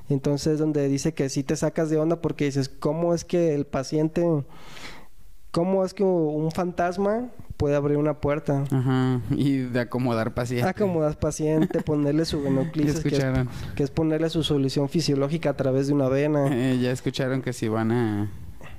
Entonces 0.08 0.58
donde 0.58 0.88
dice 0.88 1.14
que 1.14 1.28
sí 1.28 1.42
te 1.42 1.56
sacas 1.56 1.90
de 1.90 1.98
onda 1.98 2.20
porque 2.20 2.44
dices, 2.44 2.68
¿cómo 2.68 3.14
es 3.14 3.24
que 3.24 3.54
el 3.54 3.64
paciente, 3.64 4.24
cómo 5.50 5.84
es 5.84 5.94
que 5.94 6.02
un 6.04 6.50
fantasma 6.50 7.30
puede 7.56 7.76
abrir 7.76 7.96
una 7.96 8.20
puerta? 8.20 8.64
Ajá. 8.70 9.20
Y 9.30 9.58
de 9.58 9.80
acomodar 9.80 10.34
pacientes. 10.34 10.68
Acomodas 10.68 11.16
paciente, 11.16 11.80
ponerle 11.80 12.24
su 12.24 12.42
venoclisis, 12.42 13.00
que 13.00 13.16
es, 13.16 13.24
que 13.76 13.82
es 13.82 13.90
ponerle 13.90 14.28
su 14.28 14.42
solución 14.42 14.88
fisiológica 14.88 15.50
a 15.50 15.56
través 15.56 15.86
de 15.86 15.94
una 15.94 16.08
vena. 16.08 16.48
Eh, 16.50 16.78
ya 16.80 16.90
escucharon 16.90 17.42
que 17.42 17.52
si 17.52 17.68
van 17.68 17.92
a 17.92 18.30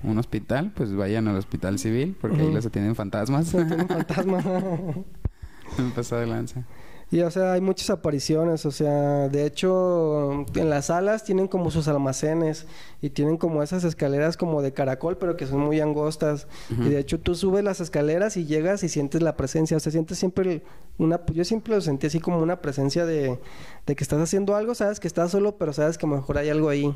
un 0.04 0.18
hospital, 0.18 0.72
pues 0.76 0.96
vayan 0.96 1.28
al 1.28 1.38
hospital 1.38 1.80
civil, 1.80 2.16
porque 2.20 2.38
ahí 2.42 2.46
Ujú. 2.48 2.56
los 2.56 2.66
atienden 2.66 2.96
fantasmas. 2.96 3.48
Se 3.48 3.64
tiene 3.66 3.84
un 5.78 5.92
pasó 5.96 6.18
de 6.18 6.28
lanza. 6.28 6.64
y 7.12 7.22
o 7.22 7.32
sea, 7.32 7.54
hay 7.54 7.62
muchas 7.62 7.90
apariciones, 7.90 8.66
o 8.66 8.72
sea, 8.72 9.28
de 9.30 9.46
hecho, 9.46 10.46
en 10.56 10.70
las 10.70 10.88
salas 10.88 11.24
tienen 11.24 11.48
como 11.48 11.70
sus 11.72 11.88
almacenes 11.88 12.66
y 13.02 13.10
tienen 13.12 13.38
como 13.38 13.62
esas 13.64 13.84
escaleras 13.84 14.36
como 14.38 14.62
de 14.62 14.72
caracol, 14.74 15.18
pero 15.18 15.36
que 15.38 15.46
son 15.48 15.60
muy 15.60 15.80
angostas. 15.80 16.48
Y 16.72 16.90
de 16.90 17.00
hecho 17.00 17.20
tú 17.20 17.36
subes 17.36 17.64
las 17.64 17.82
escaleras 17.82 18.36
y 18.38 18.46
llegas 18.46 18.84
y 18.84 18.90
sientes 18.90 19.22
la 19.22 19.36
presencia, 19.36 19.78
o 19.78 19.80
sea, 19.80 19.92
sientes 19.92 20.18
siempre 20.20 20.52
el- 20.54 20.64
una 21.00 21.20
yo 21.34 21.44
siempre 21.44 21.74
lo 21.74 21.82
sentí 21.82 22.06
así 22.08 22.20
como 22.20 22.38
una 22.40 22.62
presencia 22.62 23.04
de, 23.06 23.40
de 23.88 23.96
que 23.96 24.04
estás 24.04 24.20
haciendo 24.20 24.56
algo, 24.56 24.76
sabes 24.76 25.00
que 25.00 25.08
estás 25.08 25.32
solo, 25.32 25.58
pero 25.58 25.74
sabes 25.74 25.98
que 25.98 26.06
a 26.06 26.10
lo 26.10 26.16
mejor 26.18 26.38
hay 26.38 26.50
algo 26.50 26.70
ahí. 26.70 26.96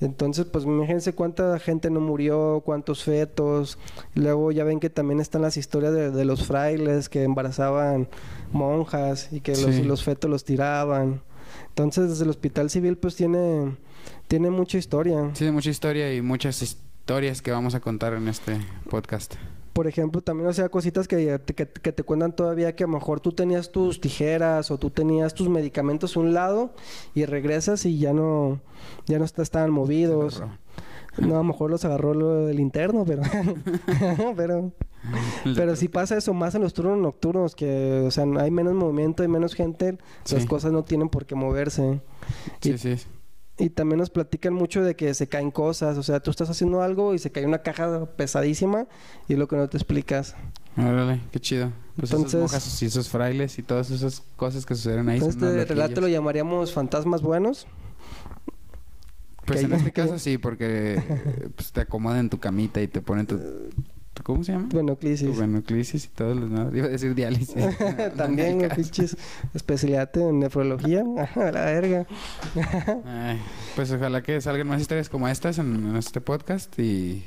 Entonces, 0.00 0.44
pues 0.46 0.64
imagínense 0.64 1.12
cuánta 1.12 1.58
gente 1.58 1.90
no 1.90 2.00
murió, 2.00 2.62
cuántos 2.64 3.02
fetos. 3.02 3.78
Luego 4.14 4.52
ya 4.52 4.62
ven 4.64 4.78
que 4.80 4.90
también 4.90 5.18
están 5.20 5.42
las 5.42 5.56
historias 5.56 5.92
de, 5.92 6.10
de 6.10 6.24
los 6.24 6.44
frailes 6.46 7.08
que 7.08 7.24
embarazaban 7.24 8.08
monjas 8.52 9.28
y 9.32 9.40
que 9.40 9.52
los, 9.52 9.74
Sí. 9.74 9.82
los 9.82 10.04
fetos 10.04 10.30
los 10.30 10.44
tiraban. 10.44 11.22
Entonces, 11.70 12.10
desde 12.10 12.24
el 12.24 12.30
hospital 12.30 12.70
civil, 12.70 12.96
pues 12.96 13.16
tiene, 13.16 13.76
tiene 14.28 14.50
mucha 14.50 14.78
historia. 14.78 15.30
Sí, 15.34 15.44
de 15.44 15.52
mucha 15.52 15.70
historia 15.70 16.14
y 16.14 16.22
muchas 16.22 16.60
historias 16.62 17.42
que 17.42 17.50
vamos 17.50 17.74
a 17.74 17.80
contar 17.80 18.12
en 18.14 18.28
este 18.28 18.58
podcast. 18.90 19.34
Por 19.78 19.86
ejemplo, 19.86 20.20
también, 20.22 20.48
o 20.48 20.52
sea, 20.52 20.68
cositas 20.70 21.06
que, 21.06 21.38
que, 21.54 21.68
que 21.68 21.92
te 21.92 22.02
cuentan 22.02 22.34
todavía 22.34 22.74
que 22.74 22.82
a 22.82 22.88
lo 22.88 22.94
mejor 22.94 23.20
tú 23.20 23.30
tenías 23.30 23.70
tus 23.70 24.00
tijeras 24.00 24.72
o 24.72 24.76
tú 24.76 24.90
tenías 24.90 25.34
tus 25.34 25.48
medicamentos 25.48 26.16
a 26.16 26.20
un 26.20 26.34
lado 26.34 26.72
y 27.14 27.24
regresas 27.26 27.86
y 27.86 27.96
ya 27.96 28.12
no, 28.12 28.58
ya 29.06 29.20
no 29.20 29.24
est- 29.24 29.38
estaban 29.38 29.70
movidos. 29.70 30.42
No, 31.16 31.34
a 31.34 31.38
lo 31.38 31.44
mejor 31.44 31.70
los 31.70 31.84
agarró 31.84 32.12
lo 32.12 32.46
del 32.46 32.58
interno, 32.58 33.04
pero... 33.06 33.22
pero... 34.36 34.72
Pero 35.54 35.76
si 35.76 35.86
pasa 35.86 36.16
eso 36.16 36.34
más 36.34 36.56
en 36.56 36.62
los 36.62 36.74
turnos 36.74 36.98
nocturnos, 36.98 37.54
que, 37.54 38.02
o 38.04 38.10
sea, 38.10 38.24
hay 38.40 38.50
menos 38.50 38.74
movimiento, 38.74 39.22
hay 39.22 39.28
menos 39.28 39.54
gente, 39.54 39.96
las 40.28 40.42
Sí. 40.42 40.48
cosas 40.48 40.72
no 40.72 40.82
tienen 40.82 41.08
por 41.08 41.24
qué 41.24 41.36
moverse. 41.36 42.00
Sí, 42.60 42.76
sí. 42.78 42.96
Y 43.60 43.70
también 43.70 43.98
nos 43.98 44.10
platican 44.10 44.54
mucho 44.54 44.82
de 44.82 44.94
que 44.94 45.12
se 45.14 45.26
caen 45.26 45.50
cosas, 45.50 45.98
o 45.98 46.02
sea, 46.04 46.20
tú 46.20 46.30
estás 46.30 46.48
haciendo 46.48 46.80
algo 46.80 47.12
y 47.14 47.18
se 47.18 47.32
cae 47.32 47.44
una 47.44 47.58
caja 47.58 48.06
pesadísima 48.16 48.86
y 49.28 49.32
es 49.32 49.38
lo 49.38 49.48
que 49.48 49.56
no 49.56 49.68
te 49.68 49.76
explicas. 49.76 50.36
Órale, 50.76 51.20
qué 51.32 51.40
chido. 51.40 51.72
Pues 51.96 52.12
Entonces- 52.12 52.34
esos 52.34 52.40
monjas 52.52 52.82
y 52.82 52.86
esos 52.86 53.08
frailes 53.08 53.58
y 53.58 53.62
todas 53.64 53.90
esas 53.90 54.22
cosas 54.36 54.64
que 54.64 54.76
suceden 54.76 55.08
ahí. 55.08 55.18
Este 55.18 55.64
relato 55.64 56.00
lo 56.00 56.06
llamaríamos 56.06 56.72
fantasmas 56.72 57.20
buenos. 57.20 57.66
Pues 59.44 59.64
en 59.64 59.72
hay- 59.72 59.78
este 59.78 59.92
caso 59.92 60.18
sí, 60.20 60.38
porque 60.38 60.94
eh, 60.98 61.48
pues, 61.56 61.72
te 61.72 61.80
acomodan 61.80 62.18
en 62.20 62.30
tu 62.30 62.38
camita 62.38 62.80
y 62.80 62.86
te 62.86 63.00
ponen 63.00 63.26
tu... 63.26 63.40
¿Cómo 64.28 64.44
se 64.44 64.52
llama? 64.52 64.68
Bueno, 64.70 64.92
Tu 64.94 65.00
crisis. 65.00 65.38
venoclisis 65.38 66.04
y 66.04 66.08
todo 66.08 66.34
lo 66.34 66.42
demás. 66.42 66.68
Iba 66.74 66.84
a 66.84 66.90
decir 66.90 67.14
diálisis. 67.14 67.54
También, 68.16 68.68
pinches 68.76 69.16
especialidad 69.54 70.14
en 70.18 70.40
nefrología. 70.40 71.02
A 71.34 71.50
la 71.50 71.64
verga. 71.64 72.06
Ay, 73.06 73.40
pues 73.74 73.90
ojalá 73.90 74.22
que 74.22 74.38
salgan 74.42 74.66
más 74.68 74.82
historias 74.82 75.08
como 75.08 75.28
estas 75.28 75.58
en, 75.58 75.74
en 75.88 75.96
este 75.96 76.20
podcast 76.20 76.78
y... 76.78 77.24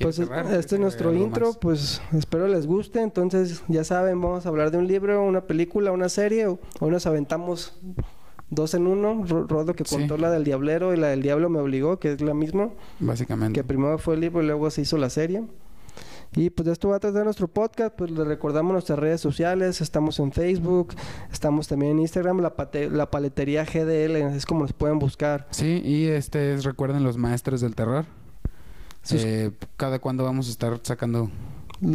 Pues 0.00 0.16
¿Quieres 0.16 0.18
es- 0.20 0.28
cerrar? 0.28 0.44
este 0.46 0.56
es 0.58 0.66
¿Quieres 0.66 0.80
nuestro 0.80 1.12
intro, 1.14 1.46
más? 1.48 1.56
pues 1.58 2.02
espero 2.16 2.48
les 2.48 2.66
guste. 2.66 3.02
Entonces, 3.02 3.62
ya 3.68 3.84
saben, 3.84 4.18
vamos 4.22 4.46
a 4.46 4.48
hablar 4.48 4.70
de 4.70 4.78
un 4.78 4.86
libro, 4.86 5.22
una 5.22 5.42
película, 5.42 5.92
una 5.92 6.08
serie. 6.08 6.46
Hoy 6.46 6.90
nos 6.90 7.04
aventamos 7.06 7.78
dos 8.48 8.72
en 8.72 8.86
uno. 8.86 9.22
Ro- 9.28 9.46
Rodo 9.46 9.74
que 9.74 9.84
Sí. 9.84 9.96
contó 9.96 10.16
la 10.16 10.30
del 10.30 10.44
Diablero 10.44 10.94
y 10.94 10.96
la 10.96 11.08
del 11.08 11.20
Diablo 11.20 11.50
me 11.50 11.58
obligó, 11.58 11.98
que 11.98 12.12
es 12.12 12.22
la 12.22 12.32
misma. 12.32 12.70
Básicamente. 13.00 13.60
Que 13.60 13.64
primero 13.64 13.98
fue 13.98 14.14
el 14.14 14.20
libro 14.22 14.42
y 14.42 14.46
luego 14.46 14.70
se 14.70 14.80
hizo 14.80 14.96
la 14.96 15.10
serie. 15.10 15.42
Y 16.36 16.50
pues 16.50 16.66
de 16.66 16.72
esto 16.72 16.88
va 16.88 16.96
a 16.96 17.00
tratar 17.00 17.24
nuestro 17.24 17.48
podcast. 17.48 17.94
Pues 17.96 18.10
les 18.12 18.26
recordamos 18.26 18.72
nuestras 18.72 18.98
redes 18.98 19.20
sociales. 19.20 19.80
Estamos 19.80 20.18
en 20.20 20.30
Facebook, 20.32 20.94
estamos 21.32 21.66
también 21.66 21.92
en 21.92 21.98
Instagram, 22.00 22.40
la, 22.40 22.54
pate- 22.54 22.88
la 22.88 23.10
paletería 23.10 23.64
GDL, 23.64 24.16
es 24.36 24.46
como 24.46 24.60
nos 24.62 24.72
pueden 24.72 24.98
buscar. 25.00 25.48
Sí, 25.50 25.82
y 25.84 26.06
este 26.06 26.54
es, 26.54 26.64
recuerden, 26.64 27.02
los 27.02 27.16
maestros 27.16 27.60
del 27.60 27.74
terror. 27.74 28.04
Sus- 29.02 29.24
Eh, 29.24 29.50
cada 29.76 29.98
cuándo 29.98 30.24
vamos 30.24 30.46
a 30.48 30.50
estar 30.50 30.78
sacando, 30.82 31.30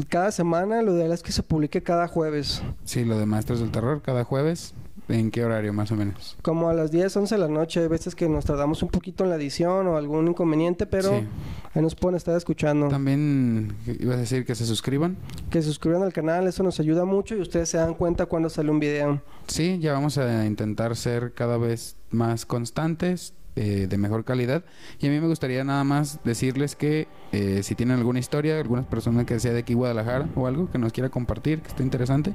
Cada 0.09 0.31
semana 0.31 0.81
lo 0.81 0.95
ideal 0.95 1.11
es 1.11 1.21
que 1.23 1.31
se 1.31 1.43
publique 1.43 1.81
cada 1.83 2.07
jueves. 2.07 2.61
sí, 2.83 3.05
lo 3.05 3.17
de 3.19 3.25
maestros 3.27 3.59
del 3.59 3.71
terror, 3.71 4.01
cada 4.01 4.23
jueves. 4.23 4.73
¿En 5.07 5.29
qué 5.29 5.45
horario 5.45 5.71
más 5.71 5.91
o 5.91 5.95
menos? 5.95 6.35
Como 6.41 6.67
a 6.69 6.73
las 6.73 6.89
10, 6.91 7.15
11 7.15 7.35
de 7.35 7.41
la 7.41 7.47
noche. 7.47 7.79
Hay 7.81 7.87
veces 7.87 8.15
que 8.15 8.27
nos 8.27 8.43
tardamos 8.45 8.81
un 8.81 8.89
poquito 8.89 9.23
en 9.23 9.29
la 9.29 9.35
edición 9.35 9.85
o 9.87 9.97
algún 9.97 10.27
inconveniente, 10.27 10.85
pero 10.87 11.09
Sí. 11.09 11.27
ahí 11.75 11.81
nos 11.81 11.93
pueden 11.93 12.15
estar 12.17 12.35
escuchando. 12.35 12.87
También 12.87 13.75
ibas 13.99 14.15
a 14.17 14.19
decir 14.21 14.45
que 14.45 14.55
se 14.55 14.65
suscriban. 14.65 15.15
Que 15.51 15.61
se 15.61 15.67
suscriban 15.67 16.01
al 16.01 16.11
canal, 16.11 16.47
eso 16.47 16.63
nos 16.63 16.79
ayuda 16.79 17.05
mucho 17.05 17.35
y 17.35 17.41
ustedes 17.41 17.69
se 17.69 17.77
dan 17.77 17.93
cuenta 17.93 18.25
cuando 18.25 18.49
sale 18.49 18.71
un 18.71 18.79
video. 18.79 19.21
Sí, 19.47 19.77
ya 19.79 19.93
vamos 19.93 20.17
a 20.17 20.45
intentar 20.45 20.95
ser 20.95 21.33
cada 21.33 21.57
vez 21.57 21.97
más 22.09 22.45
constantes, 22.47 23.33
eh, 23.55 23.87
de 23.89 23.97
mejor 23.97 24.25
calidad. 24.25 24.63
Y 24.99 25.07
a 25.07 25.09
mí 25.09 25.19
me 25.19 25.27
gustaría 25.27 25.63
nada 25.63 25.83
más 25.83 26.19
decirles 26.23 26.75
que 26.75 27.07
eh, 27.31 27.61
si 27.63 27.75
tienen 27.75 27.97
alguna 27.97 28.19
historia, 28.19 28.59
alguna 28.59 28.83
persona 28.83 29.25
que 29.25 29.39
sea 29.39 29.53
de 29.53 29.59
aquí 29.59 29.73
Guadalajara 29.73 30.27
o 30.35 30.47
algo 30.47 30.69
que 30.69 30.77
nos 30.77 30.91
quiera 30.91 31.09
compartir, 31.09 31.61
que 31.61 31.69
esté 31.69 31.83
interesante, 31.83 32.33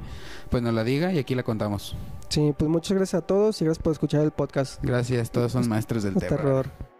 pues 0.49 0.63
nos 0.63 0.73
la 0.73 0.83
diga 0.83 1.13
y 1.13 1.19
aquí 1.19 1.35
la 1.35 1.43
contamos. 1.43 1.95
Sí, 2.29 2.53
pues 2.57 2.69
muchas 2.69 2.97
gracias 2.97 3.23
a 3.23 3.27
todos 3.27 3.61
y 3.61 3.65
gracias 3.65 3.83
por 3.83 3.93
escuchar 3.93 4.21
el 4.21 4.31
podcast. 4.31 4.83
Gracias, 4.83 5.31
todos 5.31 5.51
son 5.51 5.67
maestros 5.67 6.03
del 6.03 6.15
Terror. 6.15 6.37
terror. 6.37 6.90